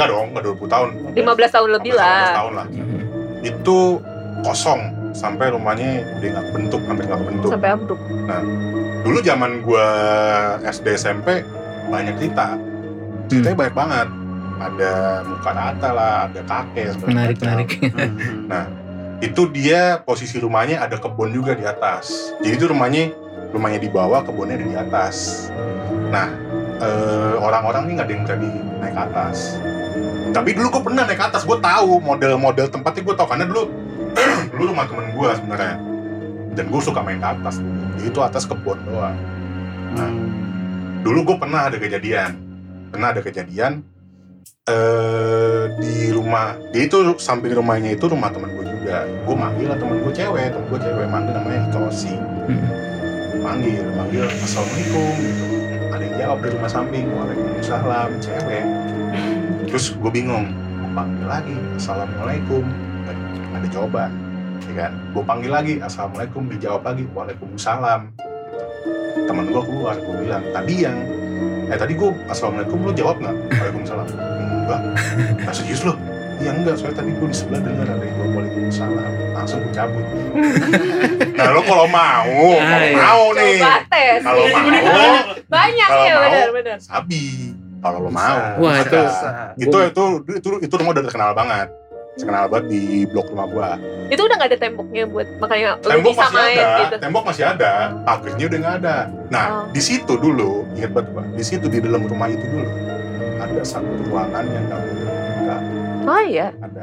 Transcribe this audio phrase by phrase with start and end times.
[0.00, 0.88] enggak dong, enggak 20 tahun.
[1.12, 2.32] 15 tahun lebih 15 lah.
[2.40, 2.66] tahun lah.
[3.44, 3.78] Itu
[4.40, 4.80] kosong
[5.12, 7.50] sampai rumahnya udah nggak bentuk, hampir nggak bentuk.
[7.52, 8.00] Sampai ambruk.
[9.04, 9.86] Dulu zaman gua
[10.64, 11.44] SD SMP
[11.92, 12.56] banyak cerita.
[13.28, 14.08] Ceritanya banyak banget.
[14.60, 14.92] Ada
[15.24, 16.92] muka rata lah, ada kakek.
[17.08, 17.48] menarik macam.
[17.48, 17.70] menarik
[18.52, 18.64] Nah,
[19.24, 22.32] itu dia posisi rumahnya ada kebun juga di atas.
[22.44, 23.12] Jadi itu rumahnya
[23.52, 25.48] rumahnya di bawah, kebunnya ada di atas.
[26.12, 26.28] Nah,
[26.76, 29.38] eh, orang-orang nih nggak ada yang berani naik ke atas.
[30.30, 33.62] Tapi dulu gue pernah naik ke atas, gue tahu model-model tempatnya gue tahu karena dulu
[34.54, 35.76] dulu rumah temen gue sebenarnya.
[36.54, 37.58] Dan gue suka main ke atas.
[37.98, 39.18] Jadi itu atas kebun doang.
[39.94, 40.10] Nah,
[41.02, 42.38] dulu gue pernah ada kejadian,
[42.94, 43.82] pernah ada kejadian
[44.70, 49.78] eh di rumah dia itu samping rumahnya itu rumah temen gue juga gue manggil lah
[49.80, 52.14] temen gue cewek temen gue cewek manggil namanya Hitoshi
[53.40, 55.46] manggil manggil assalamualaikum gitu
[55.90, 58.64] ada yang jawab dari rumah samping waalaikumsalam cewek
[59.70, 62.62] terus gue bingung gue panggil lagi assalamualaikum.
[63.00, 64.10] Nggak ada jawaban
[64.60, 64.92] ya kan?
[65.10, 66.42] Gue panggil lagi assalamualaikum.
[66.48, 68.00] Dijawab lagi waalaikumsalam.
[69.20, 70.96] Temen gue keluar gue bilang tadi yang
[71.66, 72.78] eh tadi gue assalamualaikum.
[72.80, 73.36] Lu jawab nggak?
[73.52, 74.06] Waalaikumsalam.
[74.10, 74.80] Enggak.
[75.38, 75.94] Nggak serius lo
[76.40, 76.74] iya enggak.
[76.74, 79.10] Soalnya tadi gue di sebelah dengar ada yang jawab waalaikumsalam.
[79.32, 80.04] Langsung gue cabut.
[81.40, 83.00] Nah lo kalau mau kalau Ah, iya.
[83.00, 83.56] mau nih.
[84.20, 84.76] Kalau mau
[85.48, 86.76] Banyak ya benar-benar.
[86.76, 88.38] sabi kalau lo mau.
[88.58, 89.08] Wah, itu-
[89.58, 91.68] itu itu itu itu rumah udah terkenal banget.
[92.12, 93.70] Terkenal banget di blok rumah gua.
[94.06, 96.78] Itu udah gak ada temboknya buat makanya tembok bisa masih main ada.
[96.78, 96.96] gitu.
[97.00, 97.72] tembok masih ada.
[98.02, 98.96] Pagernya udah nggak ada.
[99.28, 99.64] Nah Oh.
[99.70, 102.66] di situ dulu ingat banget gua di situ di dalam rumah itu dulu
[103.40, 105.56] ada satu ruangan yang nggak boleh dibuka.
[106.04, 106.48] Oh iya.
[106.60, 106.82] ada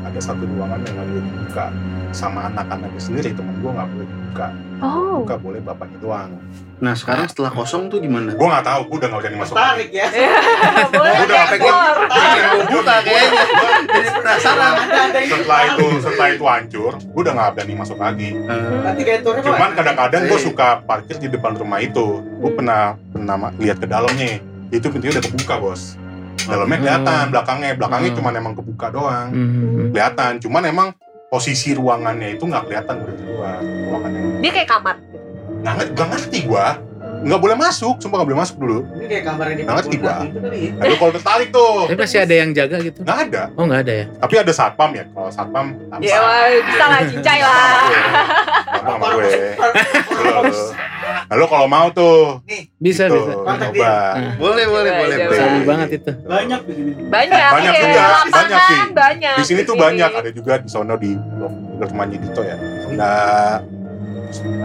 [0.00, 1.66] ada satu ruangan yang nggak boleh dibuka.
[2.08, 4.46] Sama anak-anaknya sendiri temen gua nggak boleh dibuka
[4.78, 5.20] Oh.
[5.20, 6.30] buka boleh bapaknya doang
[6.78, 8.30] Nah sekarang setelah kosong tuh gimana?
[8.32, 10.06] gua nggak tahu gua udah nggak berani masuk lagi Tarik ya.
[10.94, 11.96] Boleh Udah, deh, pengen- Bor.
[12.08, 13.42] Pengen gue buka kayaknya.
[13.88, 14.72] Jadi penasaran.
[15.20, 18.28] Setelah itu setelah itu hancur gua udah nggak berani masuk lagi
[18.78, 20.44] Nanti kayak turnya Cuman kadang-kadang gue Eh.
[20.44, 22.06] suka parkir di depan rumah itu.
[22.38, 24.38] Gue pernah pernah lihat ke dalamnya.
[24.70, 25.98] Itu pintunya udah kebuka bos.
[26.40, 27.32] Dalamnya kelihatan, Hmm.
[27.34, 28.18] belakangnya belakangnya Hmm.
[28.22, 29.28] cuman emang kebuka doang.
[29.28, 29.90] Hmm.
[29.90, 30.32] Kelihatan.
[30.38, 30.88] Cuman emang
[31.28, 33.60] posisi ruangannya itu nggak kelihatan dari luar.
[33.60, 34.96] Ruangannya Dia kayak kamar.
[34.98, 35.16] gitu.
[35.58, 36.66] nggak ngerti, nggak ngerti gue.
[37.18, 38.78] Nggak boleh masuk, sumpah nggak boleh masuk dulu.
[38.94, 40.14] Ini kayak kamarnya di Nggak ngerti gua.
[40.22, 40.70] gitu ya.
[40.78, 41.74] Aduh kalau tertarik tuh.
[41.84, 42.98] Tapi masih ada yang jaga gitu?
[43.02, 43.42] Nggak ada.
[43.58, 44.04] Oh nggak ada ya?
[44.16, 45.04] Tapi ada satpam ya.
[45.10, 45.66] Kalau satpam,
[45.98, 46.18] Ya
[46.62, 47.82] bisa lah cincai lah.
[48.70, 49.30] Satpam gue.
[51.28, 52.40] Lalu, lalu kalau mau tuh,
[52.76, 53.32] Bisa tuh, bisa.
[53.38, 53.92] Kontak coba.
[54.16, 55.16] Nah, boleh boleh Coba, boleh.
[55.36, 56.10] Sabi banget itu.
[56.24, 56.90] Banyak di sini.
[57.04, 57.82] Banyak, Banyak iya.
[57.84, 58.78] juga, Lapangan banyak sih.
[58.92, 59.36] banyak.
[59.36, 59.84] Di sini tuh sini.
[59.84, 61.12] banyak, ada juga di sono di
[61.78, 62.56] rumahnya Dito ya.
[62.88, 63.12] Ada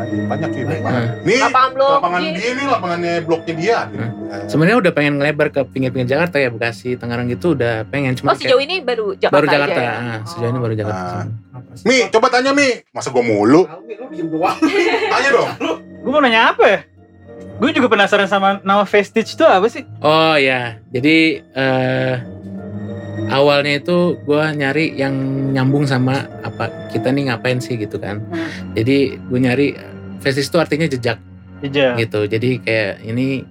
[0.03, 1.03] banyak sih, banyak banget.
[1.23, 3.77] Nih Lapangan blok lapangan dia nih, lapangannya bloknya dia.
[3.85, 4.11] Hmm.
[4.27, 8.31] Eh, Sebenarnya udah pengen ngelebar ke pinggir-pinggir Jakarta ya Bekasi, Tangerang gitu udah pengen cuma
[8.31, 9.71] Oh sejauh ini baru Jakarta baru Jakarta.
[9.73, 9.93] aja ya?
[9.95, 10.99] Ah, sejauh ini baru Jakarta.
[10.99, 11.25] Ah.
[11.83, 12.67] Mi, coba tanya Mi.
[12.91, 13.63] Masa gua mulu?
[13.63, 14.57] Tahu nih lu diem doang.
[15.09, 15.49] Tanya dong.
[16.03, 16.79] Gue mau nanya apa ya?
[17.57, 19.87] Gue juga penasaran sama nama Vestige itu apa sih?
[20.03, 22.15] Oh ya, jadi eh
[23.31, 25.13] awalnya itu gua nyari yang
[25.53, 28.19] nyambung sama apa kita nih ngapain sih gitu kan.
[28.75, 29.67] Jadi gue nyari
[30.19, 31.17] vestige itu artinya jejak
[31.63, 31.95] Iya.
[31.95, 32.27] gitu.
[32.27, 33.47] Jadi kayak ini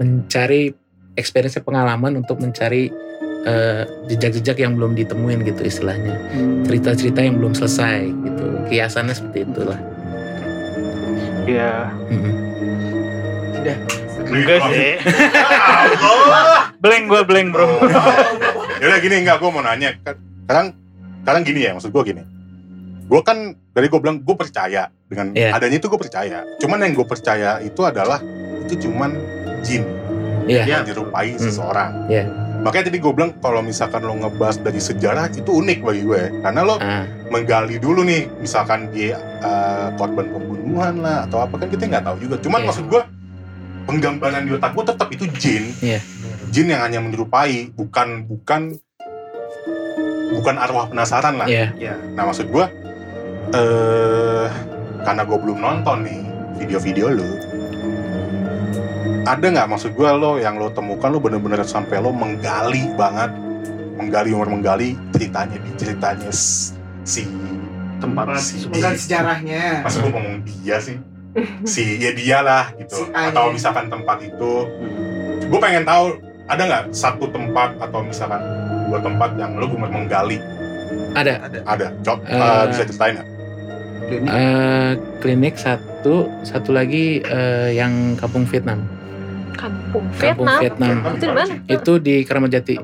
[0.00, 0.72] mencari
[1.12, 2.88] experience pengalaman untuk mencari
[3.46, 6.16] eh, jejak-jejak yang belum ditemuin gitu istilahnya.
[6.64, 8.46] Cerita-cerita yang belum selesai gitu.
[8.66, 9.78] Kiasannya seperti itulah.
[11.46, 11.94] Iya.
[12.10, 12.34] Mm-mm.
[14.26, 14.92] Enggak sih.
[15.96, 16.70] Allah.
[16.82, 17.66] Blank gue blank bro.
[18.82, 19.96] Yaudah gini enggak, gua mau nanya.
[20.44, 20.76] Sekarang
[21.22, 22.22] sekarang gini ya, maksud gua gini.
[23.06, 25.54] Gua kan dari gua bilang gua percaya dengan Iya.
[25.54, 26.44] adanya itu gua percaya.
[26.58, 28.20] Cuman yang gua percaya itu adalah
[28.62, 29.14] itu cuman
[29.62, 29.86] jin
[30.44, 30.62] Iya.
[30.68, 31.40] yang menyerupai Hmm.
[31.40, 31.90] seseorang.
[32.06, 32.24] Iya.
[32.66, 36.60] Makanya tadi gue bilang kalau misalkan lo ngebahas dari sejarah itu unik bagi gue karena
[36.66, 41.86] lo Ah, menggali dulu nih misalkan dia uh, korban pembunuhan lah atau apa kan kita
[41.86, 42.36] nggak tahu juga.
[42.42, 42.66] Cuman Iya.
[42.66, 43.02] maksud gue
[43.86, 45.64] penggambaran di otak gue tetap itu jin.
[45.78, 46.02] Iya.
[46.50, 48.74] Jin yang hanya menyerupai bukan bukan
[50.34, 51.46] bukan arwah penasaran lah.
[51.46, 51.70] Iya.
[51.78, 51.94] Ya.
[52.18, 52.66] Nah maksud gue
[53.54, 54.46] eh
[55.06, 56.20] karena gue belum nonton nih
[56.58, 57.30] video-video lo
[59.26, 63.34] ada nggak maksud gue lo yang lo temukan lo bener-bener sampai lo menggali banget
[63.94, 66.30] menggali umur menggali ceritanya di ceritanya
[67.02, 67.24] si
[67.96, 69.80] Tempat si Bukan sejarahnya.
[69.80, 71.00] masa gue ngomong dia sih
[71.64, 74.52] si ya dia lah gitu Si atau misalkan tempat itu
[75.42, 78.40] gue pengen tahu ada nggak satu tempat atau misalkan
[78.86, 80.38] dua tempat yang lo benar menggali
[81.12, 81.58] Ada Ada.
[81.66, 82.36] ada cok Eh.
[82.36, 83.28] eh, bisa ceritain nggak
[84.06, 84.28] Klinik.
[84.30, 88.86] eh, klinik satu, satu lagi eh, yang kampung Vietnam.
[89.56, 90.60] Kampung Kampung Vietnam.
[90.60, 90.96] Vietnam.
[91.16, 91.54] Itu di mana?
[91.66, 92.74] Itu di Keramat Jati.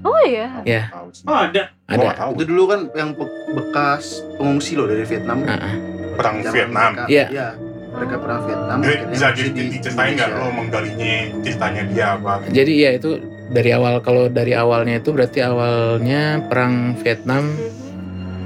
[0.00, 0.46] Oh iya.
[0.62, 0.82] Ya.
[1.26, 1.62] Oh ada.
[1.90, 2.08] Ada.
[2.14, 5.42] tahu Itu dulu kan yang be- bekas pengungsi loh dari Vietnam.
[5.44, 5.74] Ah, ah.
[6.14, 7.26] perang Zaman Vietnam Mereka, Iya.
[7.30, 7.48] Iya.
[7.90, 8.78] Mereka perang Vietnam.
[8.80, 11.12] Jadi bisa diceritain nggak lo menggalinya
[11.42, 13.10] ceritanya dia apa Jadi ya itu
[13.50, 17.50] dari awal kalau dari awalnya itu berarti awalnya perang Vietnam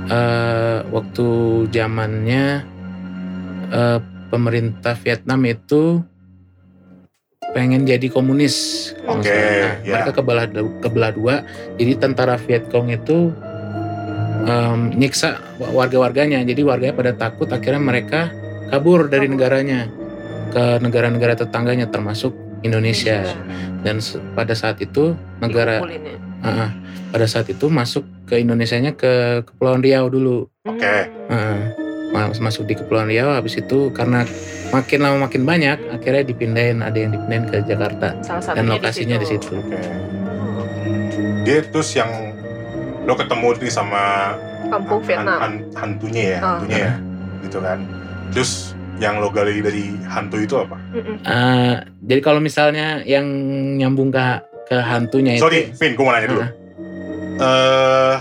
[0.09, 1.27] eh, waktu
[1.69, 2.45] zamannya
[3.69, 3.99] eh,
[4.33, 6.01] pemerintah Vietnam itu
[7.55, 8.91] pengen jadi komunis.
[9.07, 9.39] Oke, salah.
[9.39, 9.93] Nah, ya.
[9.97, 10.47] Mereka kebelah
[10.83, 11.35] kebelah dua.
[11.79, 13.31] Jadi tentara Vietcong itu
[14.45, 15.39] em, nyiksa
[15.73, 16.43] warga-warganya.
[16.43, 17.47] Jadi warganya pada takut.
[17.49, 18.29] Akhirnya mereka
[18.69, 19.87] kabur dari negaranya
[20.51, 22.35] ke negara-negara tetangganya termasuk
[22.67, 23.23] Indonesia.
[23.87, 24.03] Dan
[24.35, 25.85] pada saat itu negara
[26.43, 26.75] ah.
[27.15, 30.51] pada saat itu masuk ke Indonesianya ke Kepulauan Riau dulu.
[30.67, 31.07] Oke.
[31.31, 31.84] Ah, mas-
[32.15, 34.23] masuk di Kepulauan Riau habis itu karena
[34.71, 39.27] makin lama makin banyak akhirnya dipindahin ada yang dipindahin ke Jakarta Salah dan lokasinya di
[39.27, 39.55] situ.
[39.55, 39.83] oke
[41.43, 42.09] dia terus yang
[43.03, 44.33] lo ketemu nih sama
[44.65, 45.39] Kampung han- Vietnam.
[45.39, 46.47] han- hantunya ya Oh.
[46.57, 46.93] hantunya ya
[47.43, 47.79] gitu kan
[48.31, 48.53] terus
[48.97, 50.79] yang lo gali dari hantu itu apa.
[51.27, 53.27] Ah, jadi kalau misalnya yang
[53.77, 54.23] nyambung ke
[54.65, 56.51] ke hantunya sorry itu Vin gue mau nanya dulu Ah.
[57.37, 58.17] eh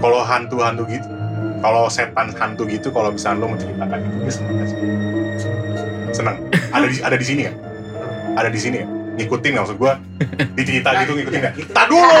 [0.00, 1.06] kalau hantu-hantu gitu
[1.60, 4.78] kalau setan hantu gitu kalau misalnya lo menceritakan itu dia seneng gak sih?
[6.10, 6.36] Seneng.
[6.74, 7.52] Ada di ada di sini ya
[8.36, 8.86] ada di sini ya?
[9.20, 9.92] Ngikutin nggak maksud gue
[10.56, 11.54] dicerita gitu ngikutin nggak?
[11.76, 12.14] tak dulu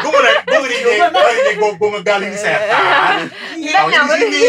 [0.00, 3.30] gue mau gue nanya gue gue ngegali setan.
[3.60, 4.40] Iya, tahu di sini.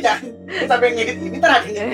[0.00, 0.22] jangan
[0.70, 1.84] sampai ngedit ini terakhir.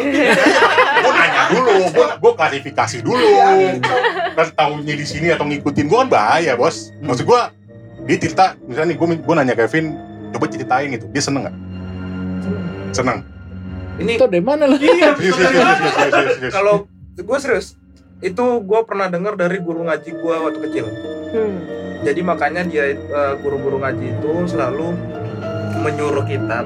[1.02, 3.26] gue nanya dulu gue gue klarifikasi dulu.
[3.26, 3.81] Iya,
[4.37, 6.94] kan tahunya di sini atau ngikutin gue kan bahaya bos.
[7.02, 7.40] Maksud gue
[8.02, 9.94] dia cerita misalnya nih gue gue nanya Kevin
[10.32, 11.56] coba ceritain gitu dia seneng nggak
[12.93, 13.19] seneng
[13.93, 14.81] Ini itu dari mana lo?
[14.81, 16.52] iya, serius serius, serius.
[16.56, 17.76] Kalau gue serius,
[18.25, 20.87] itu gue pernah dengar dari guru ngaji gue waktu kecil.
[21.28, 21.60] Hmm.
[22.00, 24.96] Jadi makanya dia eh, guru-guru ngaji itu selalu
[25.84, 26.64] menyuruh kita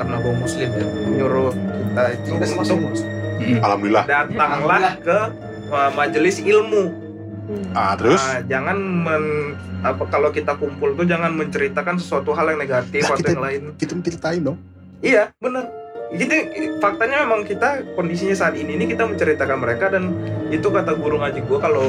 [0.00, 2.78] karena gue muslim ya, menyuruh kita itu untuk.
[3.42, 3.58] Mm.
[3.58, 5.18] alhamdulillah datanglah ke
[5.76, 7.01] eh, majelis ilmu.
[7.42, 7.74] Hmm.
[7.74, 12.60] ah terus Nah, jangan men- apa kalau kita kumpul tuh jangan menceritakan sesuatu hal yang
[12.60, 13.62] negatif Nah, atau kita- yang lain.
[13.74, 14.58] kita ceritain dong
[15.00, 15.66] Iya, benar.
[16.12, 16.36] Jadi
[16.78, 20.14] faktanya memang kita kondisinya saat ini ini kita menceritakan mereka dan
[20.46, 21.88] itu kata guru ngaji gue kalau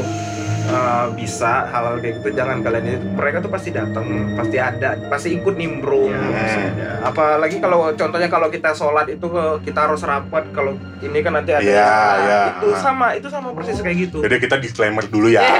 [0.68, 5.30] uh, bisa hal-hal kayak gitu jangan kalian itu mereka tuh pasti datang, pasti ada, pasti
[5.36, 6.12] ikut nimbrung.
[6.12, 7.04] Ya.
[7.04, 11.51] Apalagi kalau contohnya kalau kita sholat itu ke- kita harus rapat kalau ini kan nanti
[11.51, 12.15] ada salah.
[12.24, 12.42] iya.
[12.54, 14.18] itu sama itu sama persis kayak gitu.
[14.24, 15.44] jadi kita disclaimer dulu ya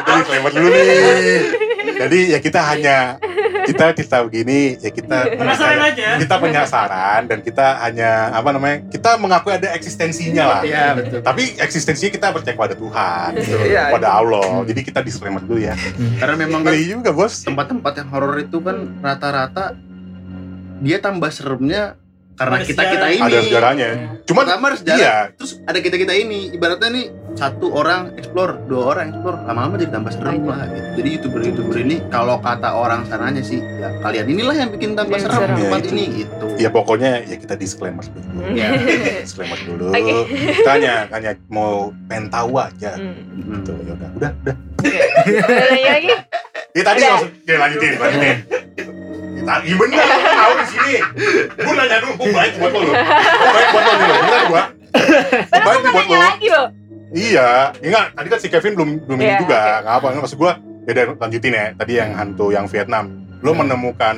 [0.00, 1.40] kita disclaimer dulu nih
[1.96, 2.96] jadi ya kita hanya
[3.66, 6.08] kita cerita begini ya kita Penasaran aja.
[6.16, 11.20] kita penasaran dan kita hanya apa namanya kita mengakui ada eksistensinya lah Iya betul.
[11.20, 14.08] tapi eksistensinya kita percaya pada Tuhan gitu, Iya, pada.
[14.14, 15.74] Allah jadi kita disclaimer dulu ya
[16.16, 19.74] Karena memang kan juga bos tempat-tempat yang horor itu kan rata-rata
[20.78, 21.96] dia tambah seremnya
[22.34, 23.10] karena kita kita sejarah.
[23.10, 23.22] ini.
[23.26, 23.88] ada sejarahnya
[24.22, 24.98] cuman Pertama harus jalan.
[24.98, 26.52] iya Terus ada kita kita ini.
[26.52, 27.04] Ibaratnya nih
[27.36, 30.64] satu orang explore, dua orang explore, lama-lama jadi tambah serem lah.
[30.66, 30.88] Gitu.
[30.96, 35.16] Jadi youtuber youtuber ini kalau kata orang sananya sih, ya kalian inilah yang bikin tambah
[35.16, 36.46] serem tempat Ya, ini gitu.
[36.56, 38.72] ya pokoknya ya kita disclaimer dulu Ya.
[39.22, 40.14] disclaimer dulu Oke.
[40.56, 43.12] kita hanya hanya mau pengen tahu aja Hmm.
[43.12, 43.52] Hmm.
[43.54, 44.54] gitu ya udah udah udah
[45.36, 46.08] Ada lagi lagi?
[46.72, 47.10] ya tadi Udah.
[47.12, 48.36] maksud ya lanjutin lanjutin
[49.36, 50.02] Ya, iya bener,
[50.34, 50.94] tahu di sini.
[51.54, 52.94] Gue nanya dulu, gue baik buat lo loh.
[52.98, 54.62] Gue baik buat lo nih bener gue.
[55.46, 56.16] Baik mau buat lo.
[56.18, 56.66] lagi loh.
[57.12, 58.06] Iya, enggak.
[58.14, 59.78] Tadi kan si Kevin belum belum ini Iya, juga, oke.
[59.82, 60.06] nggak apa.
[60.10, 61.66] Nggak, Maksud gue, ya udah lanjutin ya.
[61.74, 63.04] Tadi yang hantu yang Vietnam.
[63.40, 64.16] Lo menemukan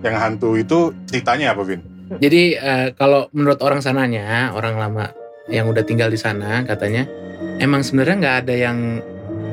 [0.00, 1.80] yang hantu itu ceritanya apa, Vin?
[2.10, 5.06] Jadi eh, kalau menurut orang sananya, orang lama
[5.46, 7.06] yang udah tinggal di sana katanya,
[7.58, 8.78] emang sebenarnya nggak ada yang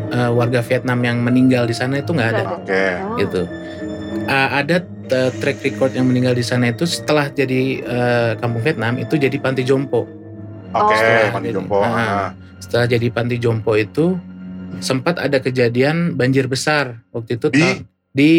[0.10, 2.84] eh, warga Vietnam yang meninggal di sana itu nggak ada, Oke.
[3.05, 3.17] Oh.
[3.17, 3.41] gitu.
[4.27, 8.98] Eh, ada eh, track record yang meninggal di sana itu setelah jadi eh, kampung Vietnam
[8.98, 10.10] itu jadi panti jompo.
[10.70, 11.32] Oke, Oh.
[11.32, 11.78] Panti Jadi, Jompo.
[11.80, 11.88] ah.
[11.88, 12.28] Ah.
[12.58, 14.18] Setelah jadi panti jompo itu
[14.78, 17.62] sempat ada kejadian banjir besar waktu itu Di?
[17.62, 17.82] ta-
[18.12, 18.32] di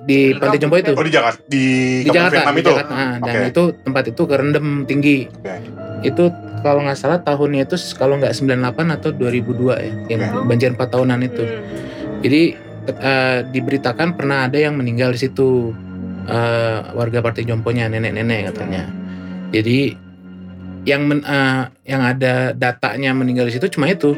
[0.00, 1.64] di panti jompo itu Oh di Jakarta, di,
[2.00, 2.70] di Jakarta, Vietnam di itu.
[2.72, 2.92] Jakarta.
[2.92, 3.46] Ah, dan Oke.
[3.46, 5.18] itu tempat itu kerendam tinggi.
[5.28, 5.54] Oke.
[6.02, 6.24] Itu
[6.58, 8.58] kalau nggak salah tahunnya itu kalau nggak 98
[8.90, 10.46] atau 2002 ya, yang Oke.
[10.46, 11.42] banjir 4 tahunan itu.
[11.42, 11.62] Hmm.
[12.18, 12.42] Jadi
[12.88, 15.70] eh, diberitakan pernah ada yang meninggal di situ
[16.24, 18.88] eh, warga Partai Jomponya nenek-nenek katanya.
[19.50, 20.07] Jadi
[20.84, 24.14] yang men- eh, yang ada datanya meninggal di situ cuma itu.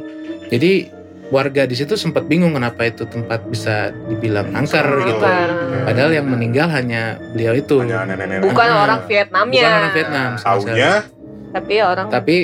[0.48, 0.90] Jadi
[1.30, 5.22] warga di situ sempat bingung kenapa itu tempat bisa dibilang angker gitu.
[5.22, 5.50] Angker.
[5.86, 7.78] Padahal yang meninggal hanya beliau itu.
[7.80, 8.44] Hanya nenek-nenek.
[8.44, 8.82] Bukan Ah.
[8.84, 9.62] orang Vietnamnya.
[9.62, 10.28] Bukan orang Vietnam.
[10.36, 10.92] Taunya
[11.50, 12.36] Tapi orang Tapi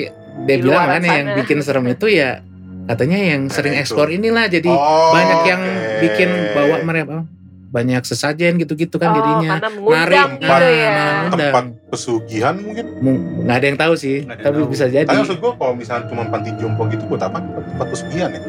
[0.43, 2.39] dia Di bilang kan yang bikin serem itu ya
[2.85, 5.99] katanya yang sering ekspor inilah jadi Oh, banyak yang oke.
[5.99, 7.27] bikin bawa mereka
[7.67, 9.51] banyak sesajen gitu-gitu kan oh, jadinya.
[9.55, 11.03] karena mengundang Narik, gitu ya.
[11.29, 12.85] tempat pesugihan mungkin.
[12.97, 14.67] Mu- nggak ada yang tahu sih, yang tapi tahu.
[14.67, 15.03] bisa jadi.
[15.03, 17.37] Tapi maksud gue kalau misalnya cuma panti jompo gitu buat apa?
[17.39, 18.41] Buat tempat pesugihan ya.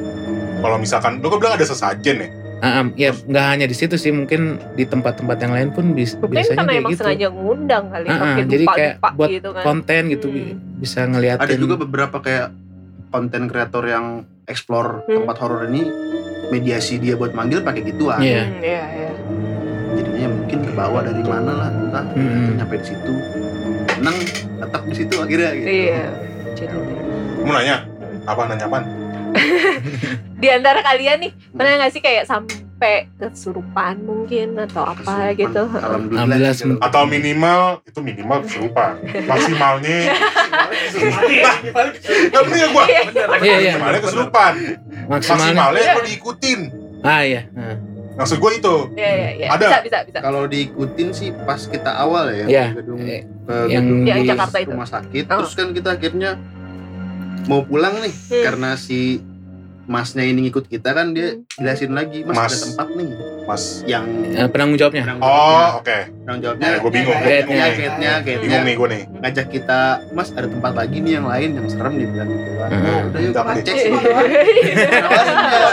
[0.58, 2.28] Kalau misalkan lu kan bilang ada sesajen ya.
[2.58, 6.14] Ah, ah, ya nggak hanya di situ sih, mungkin di tempat-tempat yang lain pun bis-
[6.14, 7.02] Mungkin biasanya karena kayak emang gitu.
[7.04, 8.06] sengaja ngundang kali.
[8.08, 9.62] Ah, pakai jadi dupa- kayak dupa buat gitu kan.
[9.64, 10.34] Konten gitu Hmm.
[10.34, 11.44] bi- bisa ngeliatin.
[11.44, 12.46] Ada juga beberapa kayak
[13.08, 14.06] konten kreator yang
[14.44, 15.22] explore Hmm.
[15.22, 15.82] tempat horor ini
[16.48, 18.18] mediasi dia buat manggil pakai gituan.
[18.18, 18.42] Iya.
[18.42, 19.07] Hmm, Iya, iya.
[19.98, 22.54] Jadinya mungkin ke bawah dari mana lah entah Mm-mm.
[22.54, 23.12] nyampe di situ.
[23.90, 24.16] Seneng
[24.56, 25.66] tetap di situ akhirnya gitu.
[25.68, 26.02] Iya.
[26.54, 26.74] Jadi
[27.40, 27.76] Mau nanya?
[28.24, 28.84] Apa nanya apaan?
[30.40, 35.34] di antara kalian nih pernah nggak sih kayak sampai kesurupan mungkin atau apa Kesurupan.
[35.36, 35.62] gitu?
[35.68, 36.52] Alhamdulillah.
[36.52, 38.92] Kalau- Atau minimal itu minimal kesurupan.
[39.30, 39.98] Maksimalnya
[42.28, 42.84] Gak punya gua.
[42.86, 43.02] Iya,
[43.58, 43.72] iya.
[43.74, 44.52] Maksimalnya kesurupan.
[45.08, 45.54] Maksimalnya.
[45.58, 46.60] Maksimalnya lu diikutin.
[47.00, 47.42] Ah iya.
[47.52, 47.76] Ah.
[48.18, 48.74] Maksud gua itu.
[48.92, 49.46] Iya, iya, iya.
[49.48, 49.66] Ada.
[49.68, 50.18] Bisa, bisa, bisa.
[50.18, 52.64] Kalau diikutin sih pas kita awal ya Iya.
[52.68, 54.70] ke gedung Eh, ke gedung Yang di Jakarta itu.
[54.70, 55.38] rumah sakit Oh.
[55.38, 56.30] terus kan kita akhirnya
[57.46, 58.42] mau pulang nih Hmm.
[58.42, 59.22] karena si
[59.88, 61.48] masnya ini ngikut kita kan dia Hmm.
[61.56, 62.44] jelasin lagi mas, Mas.
[62.46, 63.08] ada tempat nih
[63.42, 63.62] Mas.
[63.82, 65.02] yang eh, penanggung jawabnya.
[65.02, 65.98] penanggung jawabnya Oh, oke.
[66.04, 67.16] penanggung jawabnya Ya, gua bingung.
[67.16, 67.64] guide-nya Guide-nya.
[67.72, 69.02] guide-nya guide-nya Bingung nih gua nih.
[69.18, 69.80] ngajak kita
[70.12, 73.18] mas ada tempat lagi nih yang lain yang serem dia bilang gitu kan oh, udah
[73.18, 73.64] yuk kita nih.
[73.64, 73.90] cek sih
[74.68, 74.76] dia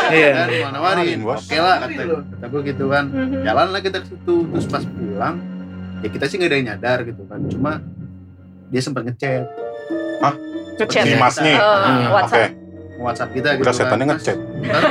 [0.08, 0.30] Iya.
[0.32, 1.42] kan mau nawarin Nawarin, bos.
[1.42, 3.40] oke lah kata kata gue gitu kan Mhm.
[3.44, 5.36] jalan lah kita ke situ terus pas pulang
[5.98, 7.72] ya kita sih nggak ada yang nyadar gitu kan cuma
[8.70, 9.44] dia sempat ngechat
[10.76, 11.08] Ngechat.
[11.08, 11.56] Si masnya.
[11.56, 12.52] Hmm, WhatsApp.
[12.98, 14.38] WhatsApp kita Udah gitu setannya kan, ngechat.
[14.38, 14.84] "Mas, ntar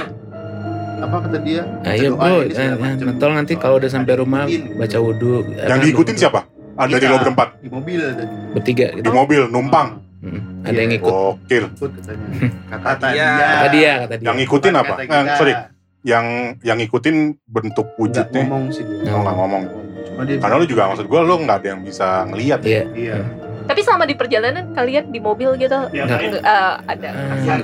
[1.05, 5.45] apa kata dia Ayo doa bro, ini eh, nanti kalau udah sampai rumah baca wudhu.
[5.53, 6.41] Yang diikutin siapa?
[6.75, 7.13] Ada di Kita.
[7.13, 7.49] lo berempat.
[7.61, 9.11] di mobil ada Bertiga Di gitu.
[9.11, 9.89] mobil, numpang.
[10.19, 10.99] Hmm, Ada yang Iya.
[10.99, 11.13] ikut.
[11.13, 11.65] Gokil.
[11.69, 12.27] ikut katanya
[12.67, 13.29] kata Kata dia.
[13.29, 14.25] Kata dia, kata dia.
[14.25, 14.95] Yang ngikutin apa?
[14.97, 15.55] kata Eh, sorry,
[16.03, 16.27] yang
[16.61, 18.43] yang ngikutin bentuk Nggak wujudnya.
[18.43, 19.63] ngomong sih dia Oh, nggak ngomong.
[20.05, 22.69] cuma dia Karena lu juga maksud gua lu nggak ada yang bisa ngelihat ya.
[22.69, 22.83] Iya.
[22.97, 23.17] iya
[23.65, 26.21] Tapi selama di perjalanan kalian di mobil gitu Ya, Nggak.
[26.37, 27.09] eh, ada.
[27.09, 27.59] Eh, Nggak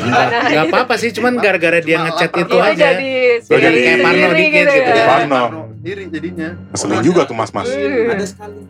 [0.48, 2.56] nggak apa-apa sih, cuman gara-gara dia ngechat itu.
[2.56, 2.86] Iya, aja.
[2.96, 3.10] jadi
[3.44, 4.96] jadi kayak parno dikit gitu ya.
[4.96, 5.06] ya.
[5.06, 5.42] Parno.
[5.80, 7.68] sendiri jadinya Ngeselin juga tuh mas-mas.
[7.72, 8.12] Hmm.
[8.12, 8.60] Ada sekali?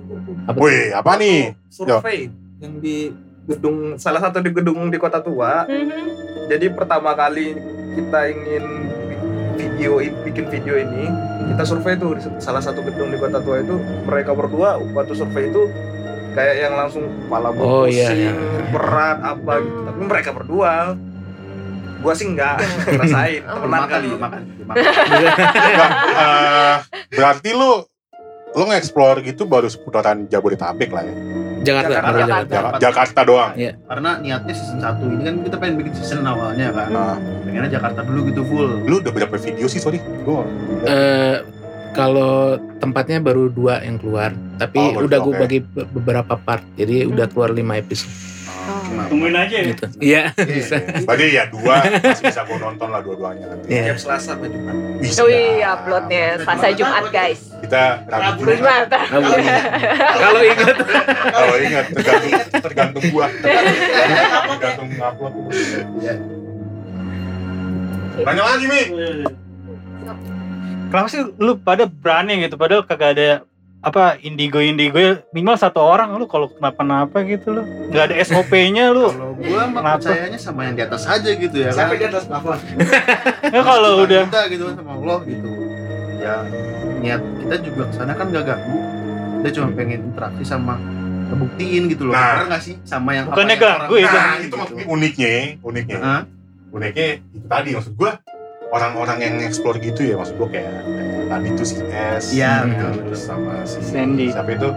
[0.55, 1.59] Wih, apa nih?
[1.67, 2.31] Survei
[2.63, 3.11] yang di
[3.51, 5.67] gedung salah satu di gedung di kota tua.
[5.67, 6.07] Mhm.
[6.47, 7.59] Jadi pertama kali
[7.99, 8.65] kita ingin
[9.59, 11.11] video bikin video ini,
[11.51, 13.75] kita survei tuh di salah satu gedung di kota tua itu
[14.07, 15.67] mereka berdua waktu survei itu
[16.31, 18.33] kayak yang langsung kepala Oh, iya, pusing, iya.
[18.69, 19.79] berat apa gitu.
[19.85, 20.73] Tapi mereka berdua
[21.99, 22.57] gua sih enggak
[22.87, 23.55] ngerasain Oh.
[23.59, 24.83] temenan makan kali makan makan
[25.69, 26.75] Enggak, eh,
[27.13, 27.73] berarti lu
[28.51, 31.15] lu nge-explore gitu baru seputaran Jabodetabek lah ya.
[31.61, 31.93] Jakarta, Jakarta.
[31.93, 32.17] Jakarta.
[32.17, 32.49] Jakarta.
[32.51, 33.53] Jaka- Jakarta doang.
[33.85, 38.01] karena niatnya season 1 ini kan kita pengen bikin season awalnya kan Nah, pengennya Jakarta
[38.01, 40.01] dulu gitu full lu udah berapa video sih sorry?
[40.25, 40.49] Gua
[40.83, 41.37] Eh,
[41.91, 42.35] kalau
[42.77, 45.41] tempatnya baru dua yang keluar, tapi Oh, udah gue oke.
[45.41, 48.11] bagi be- beberapa part, jadi udah keluar lima episode
[48.61, 49.65] Cuma- Tungguin aja ya.
[49.67, 49.85] gitu.
[49.99, 50.75] Iya, Iya, bisa.
[50.77, 51.03] iya.
[51.03, 53.67] Berarti ya dua masih bisa gua nonton lah dua-duanya nanti.
[53.69, 53.83] Iya.
[53.89, 54.75] tiap Selasa apa Jumat.
[55.01, 55.19] Bisa.
[55.19, 57.41] Oh iya, uploadnya Selasa Jumat guys.
[57.61, 58.53] Kita Rabu Jumat.
[58.53, 58.89] Jumat.
[59.11, 59.63] Rabu Jumat.
[60.15, 60.77] Kalau ingat,
[61.33, 63.27] Kalau ingat tergantung tergantung gua.
[64.47, 65.35] tergantung upload.
[65.97, 66.15] Iya.
[68.21, 68.83] Tanya lagi Mi.
[70.91, 72.59] Kenapa sih lu pada berani gitu?
[72.59, 73.29] Padahal kagak ada
[73.81, 75.01] apa indigo indigo
[75.33, 77.63] minimal satu orang lu kalau kenapa-napa gitu lu.
[77.95, 79.07] Nggak ada SOP-nya lu.
[79.09, 81.87] Kalau gua mah percayanya sama yang di atas aja gitu ya kan?
[81.87, 82.27] Sampai di atas?
[82.27, 82.59] Plafon.
[83.55, 84.25] ya kalau udah.
[84.29, 85.51] kita gitu kan sama Allah gitu.
[86.19, 86.35] Ya
[87.01, 88.79] niat kita juga ke sana kan gak ganggu.
[89.41, 90.75] Kita cuma pengen interaksi sama
[91.31, 92.19] ngebuktiin gitu loh.
[92.19, 92.45] Nah.
[92.45, 92.75] bener gak sih?
[92.83, 94.19] Sama yang Bukannya ganggu orang itu.
[94.19, 95.99] Nah, itu maksudnya uniknya, uniknya.
[96.03, 96.23] Hah?
[96.75, 98.19] Uniknya itu tadi maksud gua
[98.71, 102.25] orang-orang yang explore gitu ya maksud gua kayak, kayak tadi tuh si S.
[102.33, 102.71] Iya, Hmm.
[102.71, 104.27] betul, Terus sama si Sandy.
[104.31, 104.69] Siapa itu?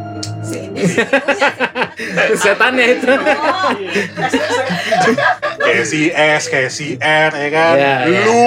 [2.36, 3.12] setannya itu.
[5.58, 7.74] Kayak si S, kayak si R ya kan.
[7.76, 8.22] Iya, iya.
[8.24, 8.46] Lu,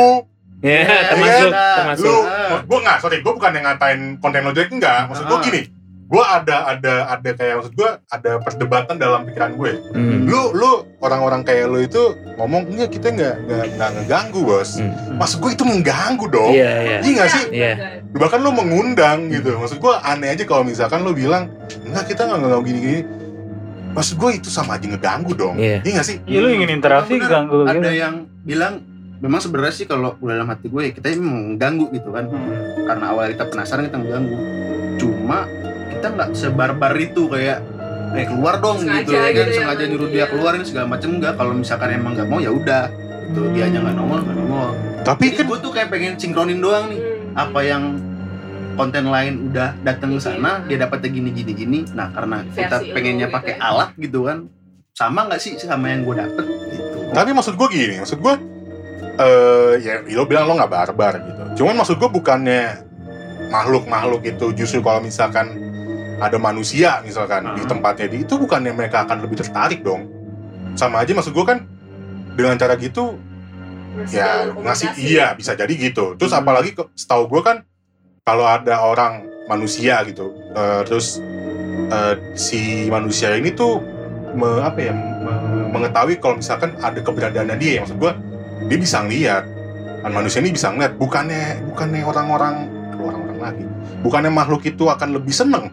[0.57, 1.69] Ya, Iya, termasuk, iya.
[1.77, 2.03] termasuk.
[2.03, 2.17] lu,
[2.65, 5.05] gua nggak, sorry, gua bukan yang ngatain konten lo jelek enggak.
[5.07, 5.45] Maksud gua Ah.
[5.45, 5.61] gini,
[6.07, 9.73] gua ada ada ada kayak maksud gua ada perdebatan dalam pikiran gue.
[9.91, 10.25] Hmm.
[10.25, 12.03] Lu lu orang-orang kayak lu itu
[12.37, 14.79] ngomong enggak kita nggak nggak nggak ngeganggu bos.
[14.79, 14.95] Hmm.
[15.17, 16.53] Maksud gue itu mengganggu dong.
[16.53, 16.99] Iya, iya.
[17.01, 17.45] Iya nggak sih?
[17.51, 17.73] Iya.
[18.17, 21.53] bahkan lu mengundang gitu maksud gua aneh aja kalau misalkan lu bilang
[21.85, 23.01] enggak kita nggak ngomong gini gini
[23.93, 25.81] maksud gue itu sama aja ngeganggu dong Iya.
[25.81, 27.93] iya gak sih Iya lu ingin interaksi Bener, ganggu ada gitu.
[27.93, 28.81] yang bilang
[29.17, 32.85] memang sebenarnya sih kalau dalam hati gue kita emang mengganggu gitu kan Hmm.
[32.85, 34.37] karena awal kita penasaran kita mengganggu
[34.97, 35.39] cuma
[35.97, 37.59] kita nggak sebarbar itu kayak
[38.13, 39.31] eh keluar dong Sengaja gitu ya kan?
[39.31, 39.91] gitu ya, sengaja Bang.
[39.91, 40.27] nyuruh dia Iya.
[40.29, 42.85] keluar ini segala macam enggak kalau misalkan emang nggak mau ya udah.
[43.27, 44.71] Gitu dia aja nggak nongol nggak nongol.
[45.03, 47.43] Tapi jadi kan gue tuh kayak pengen sinkronin doang nih Hmm.
[47.43, 47.83] apa yang
[48.73, 52.87] konten lain udah datang ke sana dia dapatnya gini gini gini nah karena kita Versi
[52.87, 53.61] lu pengennya gitu pakai ya.
[53.63, 54.39] alat gitu kan
[54.93, 56.45] sama nggak sih sama yang gue dapet?
[56.71, 56.97] Gitu.
[57.11, 58.35] Tapi maksud gue gini maksud gue
[59.17, 61.43] eh ya lo bilang lo nggak barbar gitu.
[61.57, 62.63] Cuman maksud gue bukannya
[63.49, 65.66] makhluk-makhluk itu justru kalau misalkan
[66.17, 67.69] ada manusia misalkan di Ah.
[67.69, 70.09] tempatnya di itu bukannya mereka akan lebih tertarik dong.
[70.75, 71.65] Sama aja maksud gue kan
[72.33, 73.17] dengan cara gitu
[73.97, 75.13] Ngasih ya ngasih komunikasi.
[75.13, 76.17] iya bisa jadi gitu.
[76.17, 76.41] Terus Hmm.
[76.41, 77.57] apalagi setahu gue kan
[78.23, 81.21] kalau ada orang manusia gitu eh, terus
[81.87, 83.79] eh, si manusia ini tuh
[84.33, 87.73] me- apa ya me- mengetahui kalau misalkan ada keberadaannya dia.
[87.77, 88.13] Ya maksud gue
[88.67, 89.45] dia bisa ngeliat.
[90.01, 90.97] Dan manusia ini bisa ngeliat.
[90.97, 92.55] Bukannya bukannya orang-orang
[92.97, 93.65] orang-orang lagi.
[94.01, 95.73] Bukannya makhluk itu akan lebih seneng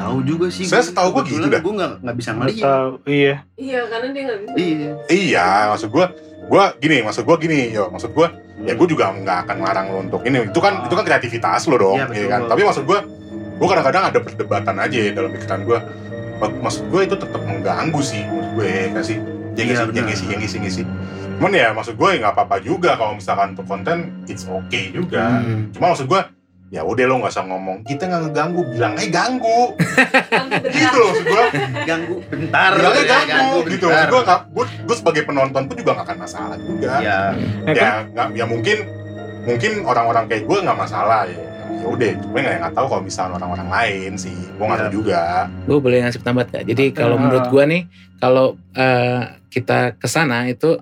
[0.00, 1.60] tahu juga sih Saya setahu gua gitu dah.
[1.60, 2.90] gue nggak nggak bisa ngeliat tahu.
[3.04, 3.34] Iya.
[3.54, 4.54] Iya, karena dia nggak bisa.
[4.56, 6.06] iya iya maksud gue
[6.42, 8.26] gue gini maksud gue gini yo maksud gue
[8.60, 10.86] ya gue juga nggak akan larang lo untuk ini itu kan Oh.
[10.86, 12.28] itu kan kreativitas lo dong Iya, ya betul.
[12.28, 12.98] kan tapi maksud gue
[13.54, 15.78] gue kadang-kadang ada perdebatan aja ya dalam pikiran gue
[16.38, 19.18] Mak- maksud gue itu tetap mengganggu sih menurut gue ya nggak sih
[19.52, 20.02] ya nggak Iya, sih ya benar.
[20.02, 20.84] nggak sih ya nggak sih nggak sih
[21.36, 25.24] cuman ya maksud gue ya nggak apa-apa juga kalau misalkan untuk konten it's okay juga
[25.38, 25.68] Hmm.
[25.70, 26.20] cuma maksud gue
[26.70, 27.82] ya udah lo nggak usah ngomong.
[27.82, 28.62] Kita nggak ngeganggu.
[28.70, 29.60] Bilang aja ganggu.
[30.70, 31.44] Gitu loh maksud gue
[31.82, 32.70] ganggu bentar.
[32.72, 33.58] Bilangnya ya, ganggu.
[33.66, 33.86] Gitu.
[33.86, 36.92] Gue nggak gue, gue sebagai penonton pun juga nggak akan masalah juga.
[37.02, 37.18] Ya
[37.66, 38.78] Ya ya nggak ya mungkin
[39.42, 41.26] mungkin orang-orang kayak gue nggak masalah.
[41.26, 41.42] Ya
[41.80, 42.10] ya udah.
[42.22, 44.36] Cuma nggak nggak tahu kalau misalnya orang-orang lain sih.
[44.54, 44.94] Gue nggak tahu Ya.
[44.94, 45.20] juga.
[45.66, 46.64] Gue boleh ngasih pendapat gak?
[46.70, 47.20] Jadi kalau Ah.
[47.20, 47.82] menurut gue nih,
[48.16, 50.78] kalau eh, kita ke sana itu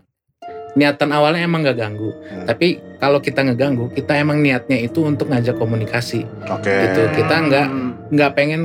[0.78, 2.14] niatan awalnya emang gak ganggu.
[2.22, 2.46] Hmm.
[2.46, 6.22] Tapi kalau kita ngeganggu, kita emang niatnya itu untuk ngajak komunikasi.
[6.46, 7.02] oke Gitu.
[7.16, 7.90] Kita nggak Hmm.
[8.08, 8.62] nggak pengen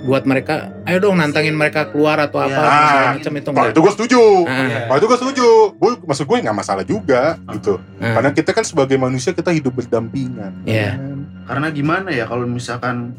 [0.00, 2.56] buat mereka, ayo dong nantangin mereka keluar atau apa Ya.
[2.56, 3.12] segala Ah.
[3.12, 5.46] macam itu kalau itu gue setuju Ah, kalau itu gue setuju
[5.76, 8.16] gue maksud gue nggak masalah juga gitu ah.
[8.16, 10.96] karena kita kan sebagai manusia kita hidup berdampingan Iya.
[11.44, 13.12] karena gimana ya kalau misalkan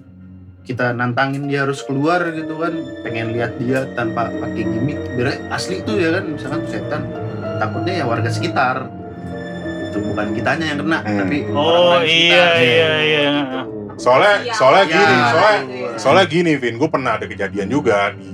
[0.63, 5.81] kita nantangin dia harus keluar gitu kan pengen lihat dia tanpa pakai gimmick biar asli
[5.81, 7.01] tuh ya kan misalkan tuh setan
[7.61, 8.89] takutnya ya warga sekitar
[9.85, 11.17] itu bukan kitanya yang kena Hmm.
[11.19, 12.57] tapi Oh orang-orang iya sekitar.
[12.57, 13.29] iya iya.
[13.95, 14.53] soalnya Iya.
[14.55, 15.89] soalnya Ya, gini soalnya gitu ya.
[15.95, 18.29] soalnya gini Vin gue pernah ada kejadian juga di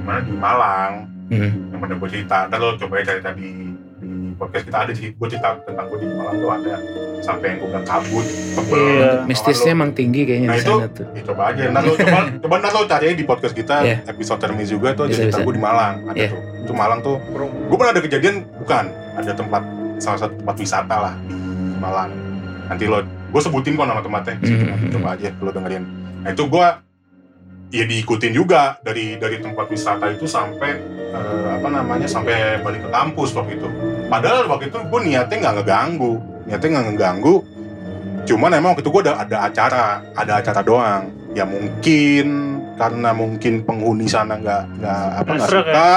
[0.00, 0.92] mana di Malang
[1.24, 1.50] Hmm.
[1.68, 3.66] yang pernah gue cerita ntar lo coba ya cerita di di
[4.34, 6.74] podcast kita ada sih gue cerita tentang gue di Malang tuh ada
[7.18, 9.10] sampai yang gue bilang kabut tebel Iya.
[9.24, 11.06] Mistisnya emang tinggi kayaknya Nah, di itu- tuh.
[11.10, 13.96] Ya, coba aja, ntar lo coba, coba ntar lo cari di podcast kita Iya.
[14.06, 16.28] episode termis juga tuh Bisa, cerita gue di Malang ada Iya.
[16.30, 16.40] tuh.
[16.60, 19.62] Itu Malang tuh, gue pernah ada kejadian bukan ada tempat
[19.96, 21.36] salah satu tempat wisata lah di
[21.76, 22.10] Malang.
[22.64, 24.66] Nanti lo, gue sebutin kok nama tempatnya, Mhm.
[24.66, 25.84] Nanti coba aja lo dengerin.
[26.20, 26.66] Nah itu gue
[27.70, 30.78] ya diikutin juga dari dari tempat wisata itu sampai
[31.10, 33.68] eh, apa namanya sampai balik ke kampus waktu itu.
[34.06, 36.12] Padahal waktu itu gue niatnya nggak ngeganggu,
[36.44, 37.34] niatnya nggak ngeganggu.
[38.24, 41.02] Cuman emang waktu itu gue ada ada acara, ada acara doang.
[41.32, 42.26] Ya mungkin
[42.74, 45.90] karena mungkin penghuni sana nggak nggak apa nggak Serak suka.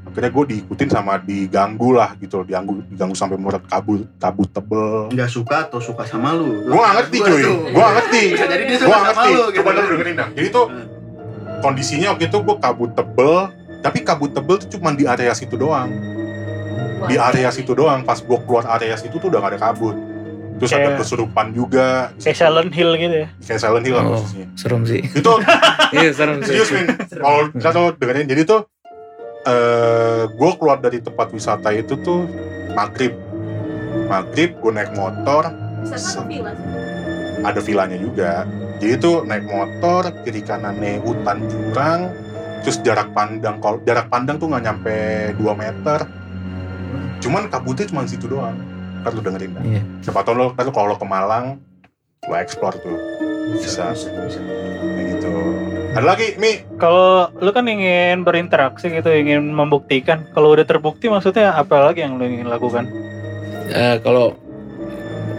[0.00, 5.06] Akhirnya gue diikutin sama diganggu lah gitu, diganggu diganggu sampai mulut kabut kabut tebel.
[5.08, 8.22] nggak suka atau suka sama lu Gue gak ngerti cuy, gue gak ngerti.
[8.32, 9.30] bisa jadi dia Gue gak sama ngerti.
[9.30, 10.28] lu gitu Coba lu dengerin dah.
[10.34, 10.86] Jadi tuh Hmm.
[11.60, 13.34] kondisinya waktu itu gue kabut tebel,
[13.78, 15.90] tapi kabut tebel tuh cuma di area situ doang.
[17.06, 18.02] Di area situ doang.
[18.02, 19.96] Pas gue keluar area situ tuh udah gak ada kabut.
[20.56, 22.12] Terus ada Kayak- kesurupan juga.
[22.16, 23.28] Kayak Silent Hill gitu ya.
[23.40, 24.46] Kayak Silent Hill lah Oh, khususnya.
[24.54, 25.00] serem sih.
[25.00, 25.32] Itu
[25.96, 26.52] Iya, serem sih.
[26.52, 26.86] serius Min.
[27.08, 28.26] Kalau bisa tuh dengerin.
[28.26, 28.60] Jadi tuh
[29.40, 32.28] eh gue keluar dari tempat wisata itu tuh
[32.70, 33.16] maghrib.
[34.06, 35.48] Maghrib gue naik motor,
[36.26, 36.52] villa?
[37.40, 38.44] ada vilanya juga.
[38.76, 42.00] Jadi itu naik motor, kiri kanannya hutan jurang,
[42.60, 44.96] terus jarak pandang kalau jarak pandang tuh nggak nyampe
[45.36, 45.98] 2 meter.
[47.20, 48.56] Cuman kabutnya cuma di situ doang.
[49.00, 49.62] Kan lu dengerin kan?
[49.64, 49.82] Iya.
[50.04, 51.60] Siapa tau lo, kan lu kalau lo ke Malang,
[52.28, 52.96] lo explore tuh.
[53.56, 53.92] Bisa.
[53.92, 54.40] bisa, bisa.
[54.40, 55.30] Kayak gitu.
[55.90, 56.62] Ada lagi, Mi.
[56.78, 60.28] Kalau lu kan ingin berinteraksi gitu, ingin membuktikan.
[60.32, 62.86] Kalau udah terbukti maksudnya apa lagi yang lu ingin lakukan?
[63.70, 64.34] Eh, kalau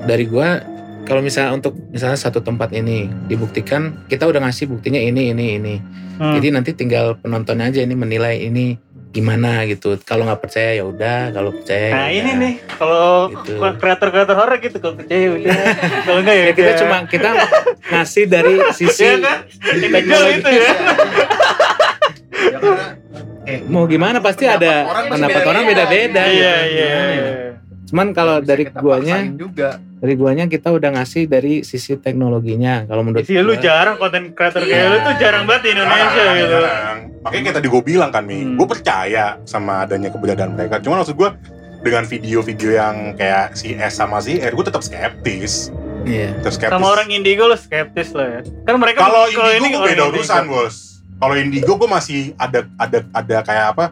[0.05, 0.59] dari gua
[1.05, 5.75] kalau misalnya untuk misalnya satu tempat ini dibuktikan kita udah ngasih buktinya ini ini ini
[6.21, 6.37] Hmm.
[6.37, 8.77] jadi nanti tinggal penontonnya aja ini menilai ini
[9.11, 13.59] gimana gitu kalau nggak percaya ya udah kalau percaya Nah ya ini nih, kalau Gitu.
[13.59, 15.55] kreator-kreator horor gitu, kalau percaya udah.
[16.01, 17.29] kalau enggak ya Ya, kita cuma kita
[17.87, 19.37] ngasih dari sisi Iya kan?
[19.85, 20.35] Teknologi.
[20.37, 20.71] itu ya.
[23.41, 26.23] Eh, mau gimana pasti ada Orang pendapat orang beda-beda.
[26.23, 26.71] Iya gitu.
[26.71, 26.85] iya.
[26.85, 27.17] Gimana ya?
[27.17, 27.49] iya.
[27.83, 29.69] Cuman kalau dari guanya, juga.
[30.01, 32.83] Dari guanya kita udah ngasih dari sisi teknologinya.
[32.83, 34.89] Kalau menurut Isi lu gua- jarang konten creator kayak Iya.
[34.89, 36.57] lu tuh jarang banget di Indonesia Jarang, gitu.
[36.57, 36.97] jarang.
[37.21, 38.57] Makanya kayak tadi gue bilang kan, Mi, Hmm.
[38.57, 40.81] gue percaya sama adanya keberadaan mereka.
[40.81, 41.29] Cuma maksud gue
[41.79, 45.69] dengan video-video yang kayak si S sama si R, gue tetap skeptis.
[46.01, 46.33] Iya.
[46.35, 46.73] Tetap skeptis.
[46.73, 48.41] Sama orang Indigo lu skeptis lah ya.
[48.65, 51.05] Kan mereka Kalau Indigo ini gue beda urusan, bos.
[51.15, 53.85] Kalau Indigo gue masih ada ada ada kayak apa?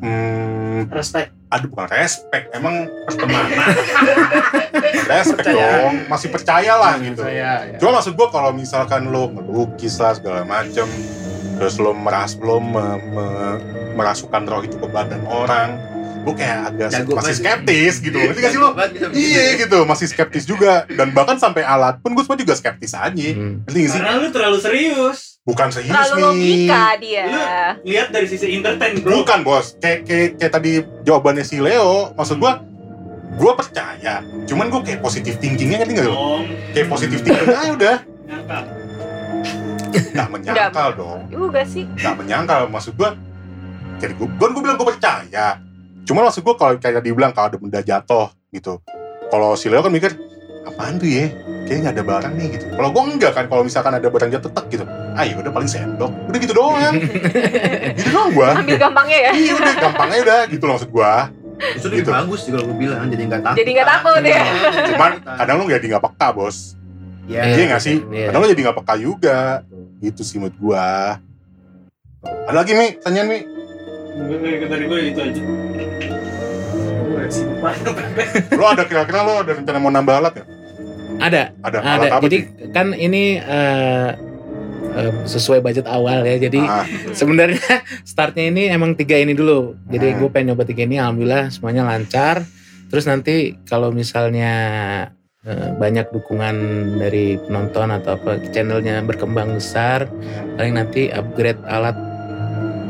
[0.00, 1.30] Hmm, Respect.
[1.46, 2.74] aduh bukan respect, emang
[3.06, 3.46] pertemanan.
[5.06, 5.86] respect Percaya.
[5.86, 7.22] dong, masih percaya lah gitu.
[7.22, 7.78] Saya ya.
[7.78, 10.86] Cuma maksud gua kalau misalkan lo melukis lah segala macem,
[11.54, 13.58] terus lo meras lo me- me-
[13.94, 15.78] merasukan roh itu ke badan orang,
[16.24, 17.36] gue kayak agak Jago masih banget.
[17.36, 18.16] skeptis gitu.
[18.16, 18.70] Ngerti gak sih lo?
[19.12, 20.88] Iya gitu, masih skeptis juga.
[20.88, 23.12] Dan bahkan sampai alat pun gue semua juga skeptis aja.
[23.12, 23.60] Hmm.
[23.68, 24.00] Ngerti gak sih?
[24.00, 25.36] Karena lu terlalu serius.
[25.44, 26.24] Bukan serius Terlalu nih.
[26.24, 27.24] logika dia.
[27.84, 29.20] Lihat dari sisi entertain, bro.
[29.20, 30.70] Bukan bos, kayak, kayak, kayak tadi
[31.04, 32.64] jawabannya si Leo, maksud gua,
[33.36, 34.24] gua percaya.
[34.48, 36.40] Cuman gua kayak positif thinkingnya ngerti gak lo?
[36.72, 37.96] Kayak positif thinking aja udah.
[38.24, 38.58] nyangka.
[40.16, 41.20] Gak menyangkal dong.
[41.28, 41.84] Juga sih.
[41.94, 43.12] Gak menyangkal, maksud gua.
[44.00, 45.60] Jadi gua, gua bilang gua percaya.
[46.04, 48.80] Cuman maksud gua kalau kayak tadi bilang kalau ada benda jatuh gitu.
[49.26, 50.12] Kalau si Leo kan mikir,
[50.62, 51.32] apaan tuh ya?
[51.64, 52.64] Kayaknya nggak ada barang nih gitu.
[52.70, 54.84] Kalau gua enggak kan, kalau misalkan ada barang jatuh tek gitu.
[55.14, 56.12] Ah ya udah paling sendok.
[56.28, 56.94] Udah gitu doang.
[57.98, 58.50] gitu doang gua.
[58.54, 59.30] Ambil gampangnya ya.
[59.32, 61.12] Iya udah gampang aja udah gitu loh maksud gua.
[61.54, 62.10] Justru lebih Gitu.
[62.10, 63.56] bagus sih kalau gue bilang jadi nggak takut.
[63.56, 64.40] Jadi nggak takut ya.
[64.90, 66.56] Cuman kadang lu jadi nggak peka bos.
[67.24, 67.96] ya, Iya nggak sih?
[68.04, 68.26] Iya.
[68.28, 69.38] Kadang lu jadi nggak peka juga.
[69.98, 71.16] Gitu sih menurut gua.
[72.44, 72.98] Ada lagi Mi?
[72.98, 73.38] Tanyaan Mi?
[74.14, 75.42] Gue- tadi gue itu aja.
[78.54, 80.44] Lo ada kira-kira lo ada rencana mau nambah alat ya?
[81.14, 81.78] Ada, Ada, ada.
[81.80, 82.70] alat apa Jadi sih?
[82.70, 84.10] kan ini eh,
[84.94, 86.36] eh, sesuai budget awal ya.
[86.38, 87.62] Jadi Ah, sebenarnya
[88.06, 89.74] startnya ini emang tiga ini dulu.
[89.88, 90.18] Jadi Hmm.
[90.20, 92.44] gue pengen nyoba tiga ini, alhamdulillah semuanya lancar.
[92.86, 94.52] Terus nanti kalau misalnya
[95.42, 96.56] eh, banyak dukungan
[96.98, 100.06] dari penonton atau apa channelnya berkembang besar,
[100.54, 101.96] paling nanti upgrade alat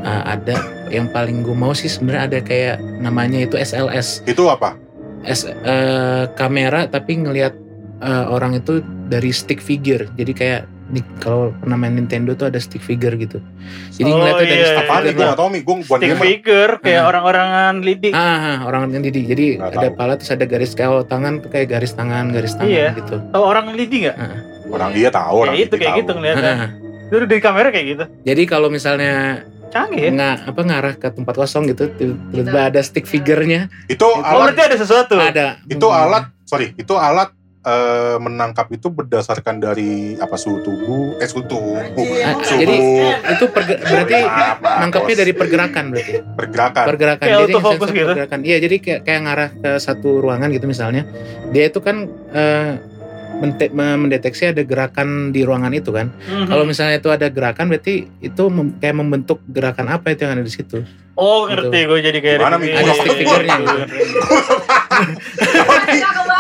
[0.05, 0.57] eh, ada.
[0.87, 4.77] Yang paling gue mau sih sebenarnya ada kayak namanya itu SLS, itu apa?
[5.23, 7.57] S, eh, kamera tapi ngelihat
[7.97, 10.05] eh, orang itu dari stick figure.
[10.12, 13.40] Jadi kayak nih kalau pernah main Nintendo tuh ada stick figure gitu.
[13.90, 15.09] Jadi Oh, ngeliatnya dari iya, stick Apaan nih?
[15.11, 15.25] figure.
[15.25, 15.59] Gak tau Mi.
[15.59, 16.23] Gue buat Stick gamer.
[16.23, 17.09] figure kayak Ah.
[17.09, 18.12] orang-orangan lidik.
[18.12, 19.25] Ah, ah, orang yang Didi.
[19.25, 19.97] Jadi Nggak ada tahu.
[19.97, 22.88] pala terus ada garis kalau tangan tuh kayak garis tangan, garis tangan Iya.
[22.95, 23.17] gitu.
[23.25, 24.17] Tahu orang lidik nggak?
[24.69, 25.37] Orang dia tahu.
[25.40, 26.01] Orang Kayak itu kayak tahu.
[26.05, 26.53] gitu ngeliatnya.
[26.53, 26.69] Ah,
[27.14, 28.05] dari kamera kayak gitu.
[28.23, 30.11] jadi kalau misalnya Canggih ya.
[30.13, 34.55] nggak apa ngarah ke tempat kosong gitu, tiba-tiba ada stick figure-nya, Itu Oh alat.
[34.55, 35.19] berarti ada sesuatu.
[35.19, 35.59] ada.
[35.67, 35.99] Itu Hmm.
[36.01, 36.25] alat.
[36.45, 36.71] Sorry.
[36.75, 41.81] Itu alat eh, menangkap itu berdasarkan dari apa suhu tubuh eh suhu tubuh
[42.21, 42.77] Ah, suhu jadi
[43.33, 44.21] itu perge- berarti
[44.61, 46.13] nangkapnya dari pergerakan berarti.
[46.31, 48.05] pergerakan pergerakan Kayak jadi sensor gitu?
[48.05, 51.09] pergerakan iya jadi kayak kayak ngarah ke satu ruangan gitu misalnya
[51.49, 52.93] dia itu kan eh, me-
[53.37, 56.11] mendeteksi ada gerakan di ruangan itu kan?
[56.20, 56.47] Mhm.
[56.47, 60.42] kalau misalnya itu ada gerakan berarti itu mem- kayak membentuk gerakan apa itu yang ada
[60.42, 60.83] di situ?
[61.14, 62.59] Oh ngerti gue jadi kayak ada
[62.92, 63.55] stick figure-nya.
[63.55, 63.75] gitu.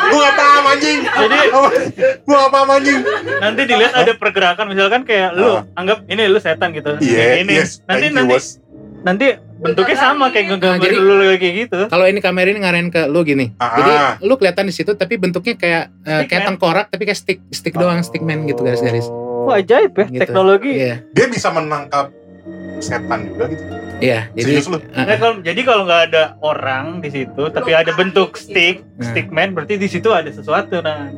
[0.04, 0.98] gue gak paham anjing.
[1.04, 1.38] Jadi
[2.20, 2.98] gue gak paham anjing.
[3.38, 5.62] Nanti dilihat ada pergerakan misalkan kayak lu Ah.
[5.74, 6.98] anggap ini lu setan gitu.
[6.98, 7.52] iya Kayak ini.
[7.54, 8.34] yes nanti nanti
[9.04, 11.80] nanti bentuknya sama kayak ngegambar Nah, jadi- lu kayak gitu.
[11.86, 13.76] kalau ini kamera ini ngarahin ke lu gini Ah.
[13.76, 13.90] jadi
[14.22, 16.48] lu kelihatan di situ tapi bentuknya kayak eh, Stick kayak man.
[16.50, 19.06] tengkorak tapi kayak stick stick doang stickman gitu garis-garis
[19.44, 20.20] Wah ajaib ya Gitu.
[20.20, 20.72] teknologi.
[20.74, 22.08] iya dia bisa menangkap
[22.78, 23.64] setan juga gitu
[24.00, 24.78] iya jadi Serius lu?
[24.80, 29.06] eh, Nah, kalau, jadi kalau nggak ada orang di situ, tapi ada bentuk stick, Nah.
[29.06, 30.80] stickman, berarti di situ ada sesuatu.
[30.80, 31.08] Nah,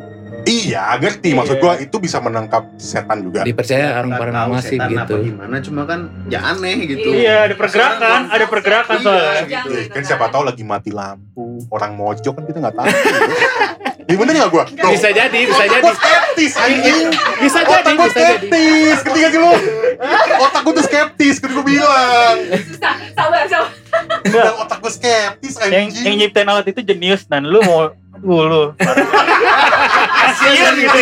[0.46, 1.36] iya ngerti Iya.
[1.36, 5.82] maksud gue itu bisa menangkap setan juga dipercaya orang paranormal sih gitu apa gimana cuma
[5.84, 9.60] kan ya aneh gitu iya ada pergerakan, ada pergerakan Iya, soalnya.
[9.66, 9.90] gitu.
[9.90, 12.86] Kan siapa tahu lagi mati lampu orang mojok kan kita nggak tahu
[14.06, 14.62] Iya bener nggak gua?
[14.62, 14.86] Tuh.
[14.86, 17.10] bisa jadi bisa jadi Gua skeptis anjing.
[17.42, 18.96] bisa Otak jadi gua bisa jadi skeptis.
[18.96, 19.52] Ngerti gak sih lu?
[20.38, 22.36] Otak gua tuh skeptis, kan gua bilang.
[23.10, 23.66] Sabar, sabar.
[24.22, 26.14] Bilang otak gua skeptis Yang yang anjing.
[26.18, 28.62] nyiptain alat itu jenius dan lu mau Aduh lu
[30.16, 30.98] Kasian gitu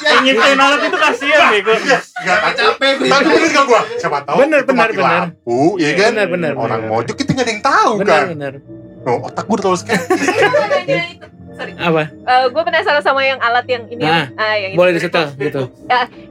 [0.00, 1.72] yang nyiptain Yang alat itu kasian bego
[2.20, 3.80] Gak capek beli Tapi bener gak gua?
[3.96, 5.02] Siapa tahu Bener, bener, bener.
[5.02, 6.10] lampu, ya kan?
[6.12, 8.24] benar benar Orang mojok kita gak ada yang tahu kan?
[8.28, 8.52] benar
[9.00, 10.28] Oh, otak gua terlalu skeptis.
[10.28, 11.24] Aku mau nanya itu.
[11.50, 11.72] Sorry.
[11.72, 12.02] apa
[12.46, 14.00] gue penasaran sama yang alat yang ini.
[14.00, 15.72] Ah, ah, yang boleh disetel gitu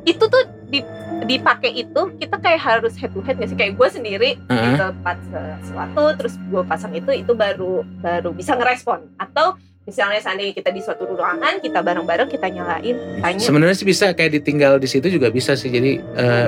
[0.03, 0.85] Itu tuh di
[1.23, 4.77] dipakai itu kita kayak harus head to head nggak sih kayak gue sendiri di Heeh.
[4.79, 5.17] tempat
[5.63, 10.81] sesuatu terus gue pasang itu itu baru baru bisa ngerespon atau misalnya seandainya kita di
[10.85, 15.33] suatu ruangan kita bareng-bareng kita nyalain tanya sebenarnya sih bisa kayak ditinggal di situ juga
[15.33, 16.47] bisa sih jadi eh,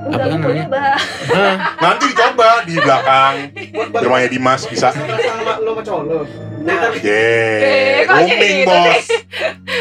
[0.00, 0.96] Udah Apa mau namanya?
[1.76, 4.96] Nanti dicoba di belakang di rumahnya Dimas bisa.
[4.96, 6.20] sama lo sama cowok lo.
[6.60, 9.06] Nah, jadi rooming gitu bos.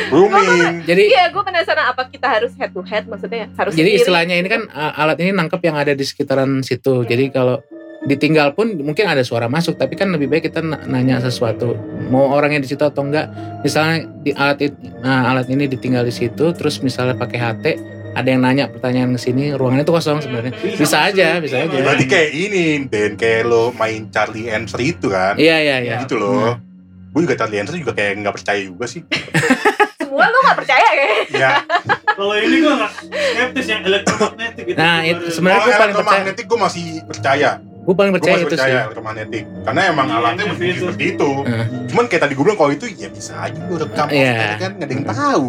[0.09, 0.73] Rooming.
[0.87, 3.99] jadi Iya, gue penasaran apa kita harus head to head maksudnya harus jadi sendiri.
[3.99, 7.03] istilahnya ini kan uh, alat ini nangkep yang ada di sekitaran situ.
[7.03, 7.59] Jadi kalau
[7.99, 11.75] ditinggal pun mungkin ada suara masuk, tapi kan lebih baik kita na- nanya sesuatu.
[12.07, 13.27] Mau orangnya di situ atau enggak.
[13.59, 14.71] Misalnya di alat
[15.03, 17.65] nah, alat ini ditinggal di situ, terus misalnya pakai HT,
[18.09, 20.55] ada yang nanya pertanyaan ke sini, ruangannya itu kosong sebenarnya.
[20.79, 21.75] Bisa aja, bisa aja.
[21.75, 25.35] Berarti kayak ini, Den, kayak lo main Charlie Answer itu kan.
[25.35, 25.97] Iya iya iya.
[26.07, 26.55] Gitu loh.
[27.09, 29.01] Gue juga Charlie Answer juga kayak nggak percaya juga sih.
[29.99, 31.51] semua lu gak percaya ya Ya,
[32.09, 34.75] Kalau ini gue nggak skeptis yang elektromagnetik gitu.
[34.75, 35.85] Nah, itu sebenarnya gue paling percaya.
[35.85, 37.49] elektromagnetik gue masih percaya.
[37.79, 38.57] Gue paling percaya masih itu sih.
[38.57, 39.43] percaya elektromagnetik.
[39.63, 40.81] Karena emang Iya, alatnya iya, berbunyi itu.
[40.81, 41.29] seperti itu.
[41.87, 44.33] Cuman kayak tadi gue bilang kalau itu ya bisa aja gue rekam Iya.
[44.33, 45.47] off-air kan nggak ada yang tahu.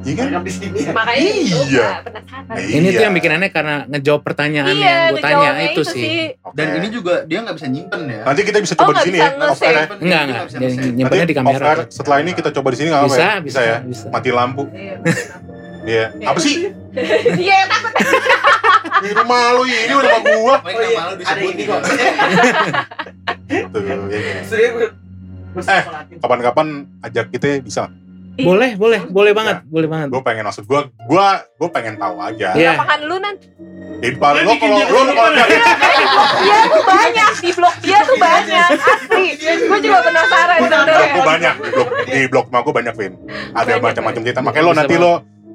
[0.00, 0.26] Iya kan?
[0.26, 0.90] Rekam di sini ya.
[0.90, 1.84] makanya itu Iya.
[1.84, 2.72] gak penasaran Iya.
[2.72, 6.04] Ini tuh yang bikin aneh karena ngejawab pertanyaan iya yang gue tanya ngejawabnya itu sih.
[6.40, 6.54] Oke.
[6.54, 8.22] Dan ini juga dia nggak bisa nyimpen ya.
[8.24, 9.74] nanti kita bisa Oh, coba di nggak sini bisa ya off air.
[9.76, 9.92] nge-save.
[10.00, 10.44] Enggak enggak.
[10.90, 11.56] nyimpennya di kamera.
[11.60, 13.32] off air, setelah ini kita coba di sini nggak apa Bisa, ya?
[13.40, 13.76] bisa, ya.
[13.82, 14.06] bisa.
[14.08, 14.62] Mati lampu.
[14.70, 14.96] Iya.
[15.80, 16.12] Iya.
[16.22, 16.68] Apa sih?
[17.40, 17.92] Iya, takut.
[19.00, 20.56] Di rumah lu ini udah rumah gua.
[20.60, 21.00] Baik Oh, iya.
[21.24, 21.72] Ada ini gitu.
[21.72, 21.80] kok.
[23.48, 24.42] Tuh, ya, ya.
[24.44, 24.92] Serius.
[25.56, 25.82] Eh,
[26.20, 26.66] Kapan-kapan
[27.00, 27.88] ajak kita bisa.
[28.38, 30.08] Boleh, boleh, boleh banget, boleh banget.
[30.14, 32.54] Gue pengen maksud gua, gua gue pengen tahu aja.
[32.54, 32.78] Iya.
[32.78, 33.50] Apaan lu nanti?
[34.00, 35.44] Di depan Dia lo kalau lo kalau?
[36.40, 39.24] Dia tuh banyak di blog dia tuh banyak asli.
[39.40, 41.22] Gue juga penasaran sebenarnya.
[41.26, 43.12] banyak di blok di blok rumah gua banyak Vin.
[43.52, 44.40] Ada macam-macam cerita.
[44.40, 45.12] Makanya lo nanti lo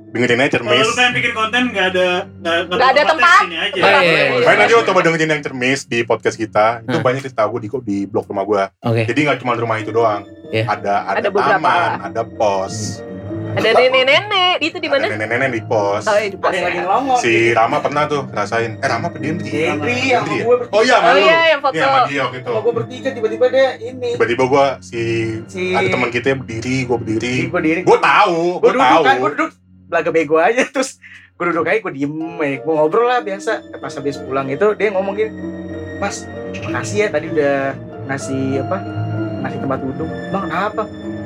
[0.08, 0.86] dengerin aja Kalau cermis.
[0.86, 3.42] lu pengen bikin konten nggak ada nggak Nggak ada tempat.
[3.42, 3.80] Sini aja.
[3.80, 4.24] Oh, iya, iya.
[4.38, 6.66] Makanya nanti lo coba dengerin yang cermis di podcast kita.
[6.82, 8.64] Itu banyak cerita gue di di blok rumah gua.
[8.82, 9.04] Oke.
[9.04, 10.24] Jadi nggak cuma rumah itu doang.
[10.48, 10.64] Iya.
[10.70, 11.58] Ada ada, Ada beberapa.
[11.58, 13.02] taman, ada pos.
[13.56, 15.06] Ada nenek-nenek itu di mana?
[15.06, 16.04] Ada nenek-nenek di pos.
[16.04, 17.18] Oh, iya, di pos Ada yang lagi ngelongok.
[17.18, 18.72] Si Rama pernah tuh ngerasain.
[18.76, 19.52] Eh Rama apa Dendri?
[19.66, 20.44] Hendri yang ya?
[20.44, 20.76] gue bertiga.
[20.76, 21.20] Oh iya, sama Oh lu.
[21.22, 21.74] iya, yang foto.
[21.74, 22.50] Iya, sama dia waktu itu.
[22.50, 24.10] Sama gue bertiga tiba-tiba dia ini.
[24.12, 25.02] Tiba-tiba gua si
[25.48, 27.36] Si ada teman kita berdiri, gua berdiri.
[27.48, 27.80] gue diri.
[27.82, 29.04] Gue tahu, Gue gue duduk tahu.
[29.04, 29.50] kan, gue duduk
[29.86, 30.98] belaga bego aja terus
[31.36, 33.76] gue duduk aja gue diem ya gue ngobrol lah biasa.
[33.80, 35.32] Pas habis pulang itu dia ngomong gini
[36.00, 36.28] mas
[36.68, 37.76] makasih ya tadi udah
[38.08, 38.78] ngasih apa
[39.44, 40.10] ngasih tempat duduk.
[40.32, 40.84] Bang kenapa?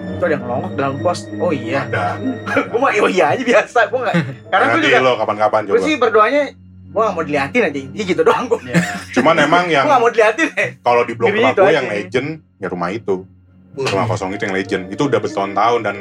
[0.10, 1.20] Itu ada yang ngelongok dalam pos.
[1.38, 1.86] Oh iya.
[1.86, 2.18] Ada.
[2.74, 3.80] gue mah oh iya aja biasa.
[3.94, 4.16] Gue nggak
[4.52, 5.86] karena gue juga lo kapan-kapan gue coba.
[5.86, 6.44] sih berdoanya
[6.90, 8.60] gue gak mau diliatin aja intinya gitu doang gue
[9.14, 10.68] Cuman emang yang gue gak mau diliatin ya.
[10.82, 13.30] kalau di blok gue yang legend ya rumah itu.
[13.78, 14.84] Rumah kosong itu yang legend.
[14.90, 15.98] Itu udah bertahun-tahun dan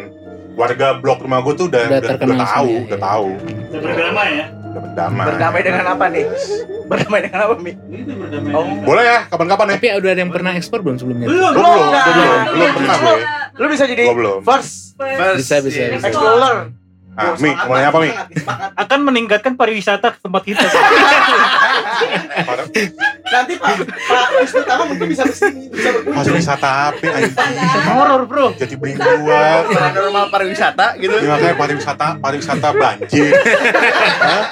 [0.58, 2.98] warga blok rumah gue tuh udah Udah udah, udah tahu, semua, udah ya.
[3.00, 3.28] tahu,
[3.70, 5.24] udah berdamai ya udah berdamai.
[5.24, 6.24] berdamai dengan apa nih
[6.84, 8.52] berdamai dengan apa mi Itu berdamai.
[8.52, 8.64] Oh.
[8.82, 9.76] Boleh ya, kapan-kapan ya?
[9.76, 11.26] Tapi udah ada yang pernah ekspor belum sebelumnya?
[11.26, 13.16] belum belum, gua belum, lu- belum pernah gue.
[13.54, 14.38] lu bisa jadi belum.
[14.42, 15.94] first First, Bisa, bisa, iya.
[15.94, 16.06] bisa.
[16.06, 16.74] explorer
[17.14, 18.10] Ah, Mi, mau nanya apa Mi?
[18.76, 20.62] Akan meningkatkan pariwisata ke tempat kita.
[23.28, 26.16] Nanti Pak, Pak Wisnu Tama mungkin bisa ke sini, bisa berkunjung.
[26.16, 27.36] Pariwisata apa anjing?
[27.86, 28.46] Horor bro.
[28.56, 29.68] Jadi beli dua.
[29.68, 31.12] Paranormal pariwisata gitu.
[31.12, 33.32] Ya, makanya pariwisata, pariwisata banjir.
[34.28, 34.44] Hah?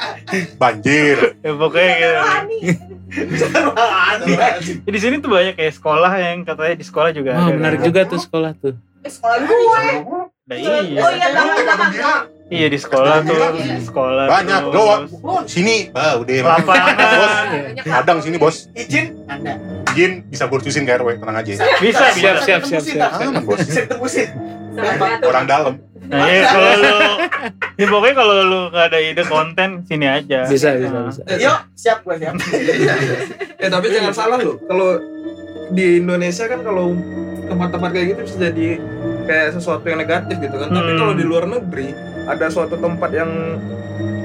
[0.60, 1.16] Banjir.
[1.40, 2.84] Ya pokoknya gitu.
[4.26, 4.48] Ya,
[4.84, 7.56] di sini tuh banyak kayak sekolah yang katanya di sekolah juga Wah ada.
[7.56, 8.74] menarik juga tuh sekolah tuh.
[9.06, 10.20] Sekolah gue.
[10.46, 11.00] Nah, iya.
[11.02, 12.22] Oh iya, belakang belakang.
[12.46, 14.24] Iya di sekolah tuh, di sekolah.
[14.30, 15.02] Banyak, doang.
[15.44, 16.62] Sini, ah, udah.
[16.62, 16.94] Lapangan.
[16.94, 18.56] Bos, kadang sini bos.
[18.72, 19.58] Izin Anda.
[19.90, 21.50] Izin bisa gue terusin ke RW, tenang aja.
[21.82, 22.30] Bisa, Siap, bisa.
[22.40, 23.10] siap, siap, siap.
[23.18, 23.58] Aman bos.
[23.58, 24.30] Bisa tembusin.
[25.20, 25.74] Orang dalam.
[26.06, 26.90] Nah, iya kalau lu
[27.74, 30.46] Ya pokoknya kalau lu gak ada ide konten sini aja.
[30.46, 31.10] Bisa, bisa, Nah.
[31.10, 31.20] bisa.
[31.34, 32.34] Yuk, siap gue siap.
[33.58, 34.54] Eh tapi jangan salah loh.
[34.60, 35.02] Kalau
[35.68, 36.94] di Indonesia kan kalau
[37.44, 38.68] tempat-tempat kayak gitu bisa jadi
[39.26, 40.68] kayak sesuatu yang negatif gitu kan.
[40.68, 41.00] Tapi Hmm.
[41.00, 41.90] kalau di luar negeri
[42.26, 43.30] ada suatu tempat yang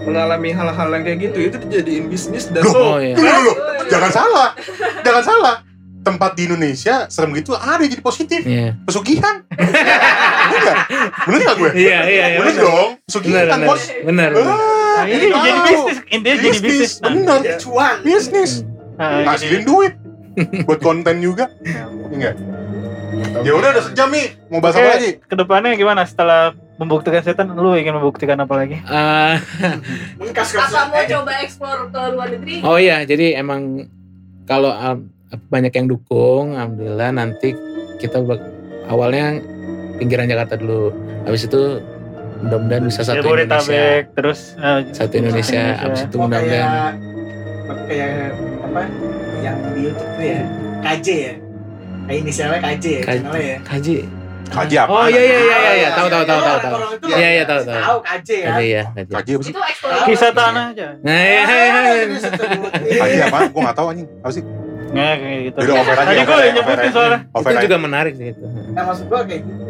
[0.01, 3.13] mengalami hal-hal yang kayak gitu itu dijadiin bisnis dan Loh, Oh iya.
[3.13, 3.51] Dulu, dulu.
[3.87, 4.49] Jangan salah.
[4.99, 5.55] Jangan salah.
[6.01, 8.41] Tempat di Indonesia serem gitu ada jadi positif.
[8.41, 8.73] Iya.
[8.81, 9.45] Pesugihan.
[9.45, 10.75] Bener?
[11.23, 11.71] Bener gak gue?
[11.77, 12.37] Iya, iya, iya.
[12.41, 12.89] Bener dong.
[13.03, 13.67] Pesugihan bener.
[13.69, 13.83] bos.
[14.01, 14.29] Bener.
[14.31, 14.49] bener.
[14.49, 15.39] Ah, Nah, ini tahu.
[15.39, 16.91] jadi bisnis, intinya jadi bisnis.
[16.99, 17.39] Bener.
[17.57, 17.95] Cuan.
[18.01, 18.51] Bisnis.
[18.97, 19.93] nah, Ngasilin jadi- duit.
[20.65, 21.45] Buat konten juga.
[22.07, 22.35] Enggak.
[23.41, 24.35] Ya udah udah sejam nih.
[24.47, 25.21] Mau bahas apa lagi?
[25.21, 28.81] Ke depannya gimana setelah membuktikan setan, lu ingin membuktikan apa lagi?
[28.89, 29.37] Ah,
[30.17, 32.55] Mengkas Apa mau coba eksplor ke luar negeri?
[32.65, 33.85] oh iya, jadi emang
[34.49, 35.05] kalau um,
[35.53, 37.53] banyak yang dukung, alhamdulillah nanti
[38.01, 38.17] kita
[38.89, 39.37] awalnya
[40.01, 40.89] pinggiran Jakarta dulu.
[41.29, 41.85] Habis itu
[42.41, 43.45] mudah-mudahan bisa satu Indonesia.
[43.45, 46.93] Jabodetabek, terus eh, Satu Indonesia, habis itu mudah-mudahan kayak
[47.85, 48.33] kayak
[48.65, 48.83] apa?
[49.45, 50.41] Yang di YouTube tuh ya.
[50.81, 51.33] KJ ya.
[52.09, 53.57] Kayak inisialnya KJ ya, channelnya ya.
[53.61, 53.97] kaji
[54.51, 54.91] Kaji apa?
[54.91, 55.89] Oh iya iya iya iya, iya.
[55.95, 56.73] tahu tahu tahu tahu tahu.
[56.75, 57.79] Orang itu Iya iya tahu tahu.
[57.79, 58.47] Tahu KJ ya.
[58.51, 58.83] Ada ya.
[59.07, 59.53] Kaji apa sih?
[59.55, 60.07] Itu eksplorasi.
[60.11, 60.87] Kisah tanah aja.
[60.99, 62.97] Nah, iya, iya, iya.
[62.99, 63.37] Kaji apa?
[63.47, 64.07] Gue nggak tahu anjing.
[64.19, 64.43] Apa sih?
[64.91, 65.57] Nggak kayak gitu.
[65.71, 66.03] Over aja.
[66.03, 67.19] Tadi gue nyebutin soalnya.
[67.31, 68.45] Itu juga menarik sih itu.
[68.75, 69.61] Nah maksud gua kayak gitu.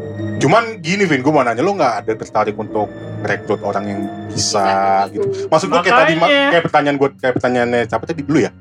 [0.42, 2.90] Cuman gini Vin, gue mau nanya lu nggak ada tertarik untuk
[3.22, 5.48] rekrut orang yang bisa gitu?
[5.48, 8.52] Maksud gue kayak tadi kayak pertanyaan gue kayak pertanyaannya siapa tadi dulu ya?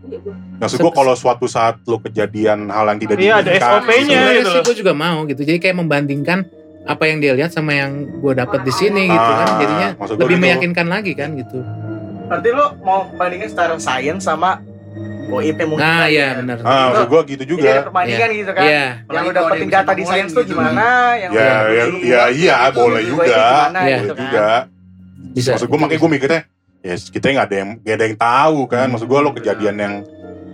[0.60, 4.04] Maksud gue kalau suatu saat lu kejadian hal yang tidak Iya, ada SOP-nya.
[4.04, 5.40] Sebenarnya gitu sih gue juga mau gitu.
[5.40, 6.38] Jadi kayak membandingkan
[6.84, 9.46] apa yang dia lihat sama yang gue dapat di sini gitu kan.
[9.48, 9.88] Ah, Jadinya
[10.20, 10.44] lebih gitu.
[10.44, 11.58] meyakinkan lagi kan gitu.
[12.28, 14.60] Berarti lu mau bandingin secara sains sama
[15.31, 15.87] OIP mungkin.
[15.87, 16.38] Nah, iya ya.
[16.42, 16.57] benar.
[16.61, 17.87] Ah, maksud gue gitu Jadi ada juga.
[17.87, 18.62] perbandingan gitu kan.
[18.64, 18.83] Iya.
[18.83, 20.50] Yang lu Apalagi kalau dapetin data di sains tuh gitu.
[20.53, 23.26] gimana, yang Ya, ya, ya, iya, OIP boleh juga.
[23.31, 23.70] Iya.
[23.70, 24.48] Boleh juga.
[25.31, 25.50] Bisa.
[25.55, 26.40] Maksud gue makanya gue mikirnya,
[26.81, 28.87] ya kita nggak ada yang nggak ada yang tahu kan.
[28.90, 29.94] Maksud gue lo kejadian yang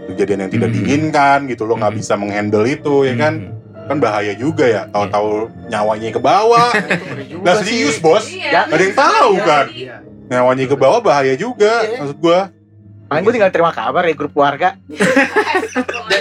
[0.07, 0.77] kejadian yang tidak Hmm.
[0.77, 1.99] diinginkan gitu lo nggak Hmm.
[1.99, 3.89] bisa menghandle itu ya kan Hmm.
[3.89, 6.71] kan bahaya juga ya tahu-tahu nyawanya ke bawah
[7.47, 8.67] nah serius bos Iya.
[8.67, 9.97] Gak ada yang tahu kan Iya.
[10.27, 11.99] nyawanya ke bawah bahaya juga Iya.
[11.99, 12.39] maksud gue
[13.07, 14.75] Paling gue tinggal terima kabar ya grup keluarga.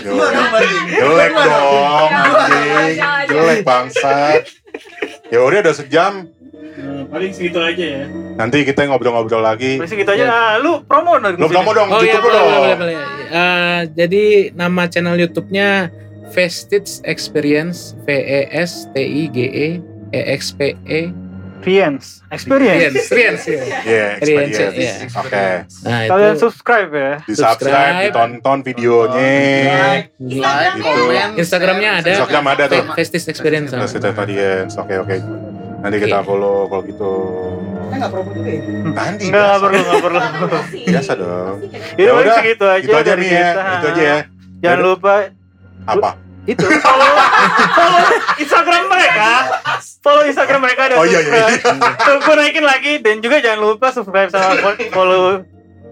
[0.05, 4.41] Jelek dong anjing jelek bangsat
[5.29, 6.13] ya udah udah sejam
[6.75, 8.03] Nah, paling segitu aja ya.
[8.35, 10.27] nanti kita ngobrol-ngobrol lagi Paling segitu aja.
[10.27, 11.39] Nah, lu promo dong.
[11.39, 12.95] lo promo dong Oh iya YouTube boleh, dong boleh, boleh, boleh.
[13.31, 15.87] Eh, jadi nama channel YouTube-nya
[16.35, 19.67] Vestige Experience V E S T I G E
[20.11, 21.15] E X P E
[21.55, 22.21] Experience.
[22.29, 22.93] Experience.
[22.93, 23.63] Experience, Experience, ya.
[23.81, 24.77] Iya, Experience, experience.
[24.77, 24.95] iya.
[25.17, 25.45] Oke.
[25.81, 27.13] Nah, Kalian subscribe ya.
[27.21, 29.31] Di subscribe, ditonton videonya.
[29.81, 30.41] Like, Gitu.
[30.77, 32.09] komen, Instagramnya ada.
[32.11, 32.83] Instagram ada tuh.
[32.93, 33.71] Vestige Experience.
[33.71, 34.73] Kita audience.
[34.75, 35.15] Oke, oke.
[35.79, 37.11] Nanti kita follow kalau gitu.
[37.85, 38.61] Kita nggak promo juga ya.
[38.85, 39.61] Nanti biasa.
[39.61, 40.19] perlu, enggak perlu.
[40.85, 41.55] Biasa dong.
[41.95, 43.37] Ya Ya udah segitu aja Itu aja dari nih ya.
[43.47, 43.61] kita.
[43.71, 44.17] Itu aja ya.
[44.61, 45.13] Jangan lupa
[45.85, 46.09] Apa?
[46.45, 47.09] itu follow
[47.71, 48.01] follow
[48.37, 49.29] Instagram mereka.
[49.99, 51.45] Follow Instagram mereka dan Oh iya iya.
[51.49, 52.13] iya.
[52.15, 54.53] gue naikin lagi dan juga jangan lupa subscribe sama
[54.89, 55.41] follow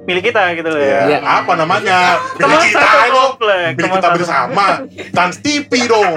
[0.04, 1.02] milik kita gitu loh ya.
[1.08, 1.20] Iya.
[1.22, 2.20] Apa namanya?
[2.36, 4.18] Teman Milik kita komplek, Milik teman kita satu.
[4.20, 4.66] bersama.
[5.10, 6.14] Trans TV dong.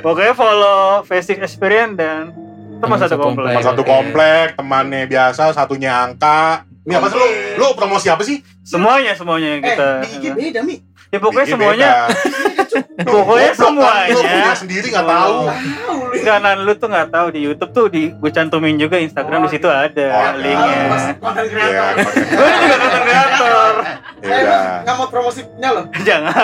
[0.00, 2.32] Pokoknya follow Basic Experience dan
[2.80, 3.52] teman Teman satu komplek.
[3.52, 6.64] Teman satu komplek, temannya biasa, satunya angka.
[6.80, 7.26] Ini apa sih lo?
[7.54, 8.40] Lo promosi apa sih?
[8.64, 9.88] Semuanya semuanya Eh, kita.
[10.00, 10.80] di IG beda mi.
[11.12, 11.90] Ya pokoknya semuanya.
[13.14, 14.52] Pokoknya semuanya.
[14.52, 15.36] Sendiri nggak tahu.
[15.48, 16.18] Tahu lu.
[16.20, 19.66] kanan lu tuh nggak tahu di YouTube tuh di gue cantumin juga Instagram di situ
[19.66, 20.36] ada Oh, ada.
[20.36, 20.80] linknya.
[20.86, 21.50] Mas konten Iya.
[21.50, 21.94] kreator.
[22.36, 23.72] Gue juga konten kreator.
[24.20, 24.62] Ya udah.
[24.82, 25.84] nggak mau promosinya loh.
[26.08, 26.34] Jangan.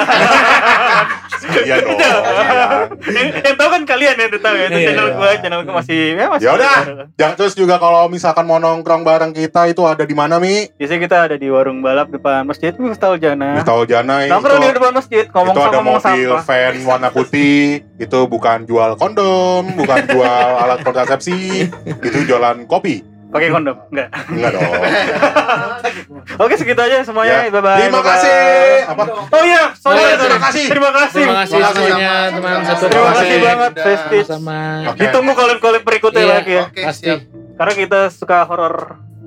[1.47, 1.99] Iya dong.
[1.99, 3.27] iya.
[3.37, 4.67] yang, tahu kan kalian yang udah tahu ya.
[4.67, 5.15] Itu Iya, channel iya.
[5.15, 6.45] gue, channel gue masih ya masih.
[6.45, 6.77] Ya udah.
[7.15, 10.67] Jangan terus juga kalau misalkan mau nongkrong bareng kita itu ada di mana Mi?
[10.75, 13.61] Biasanya kita ada di warung balap depan masjid Miftahul Jana.
[13.63, 14.33] Tol Jana itu.
[14.33, 17.63] Nongkrong di depan masjid ngomong sama ada ngomong mobil van warna putih
[17.97, 23.75] itu bukan jual kondom bukan jual alat kontrasepsi itu jualan kopi Pakai kondom.
[23.91, 24.09] Enggak.
[24.29, 24.65] enggak dong
[26.41, 27.43] Oke, segitu aja semuanya.
[27.43, 27.51] Ya.
[27.51, 27.79] Bye bye.
[27.83, 28.39] terima kasih
[28.87, 30.17] apa Oh iya, sorry, Oh, sorry.
[30.17, 30.65] terima kasih.
[30.65, 31.21] Terima kasih.
[31.21, 33.41] Terima kasih semuanya teman satu Terima Terima kasih kasih.
[33.43, 34.25] banget Vestige.
[34.25, 34.99] sama Oke.
[35.03, 36.33] Ditunggu collab-collab berikutnya Iya.
[36.33, 36.65] lagi ya.
[36.65, 37.05] Oke, pasti.
[37.05, 37.21] siap.
[37.59, 38.77] Karena kita suka horor.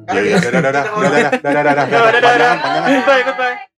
[0.08, 2.54] ya ya dadah dadah dadah dadah dadah dadah Dadah, dadah, panjangan dadah.
[2.56, 3.58] panjangan Goodbye, goodbye.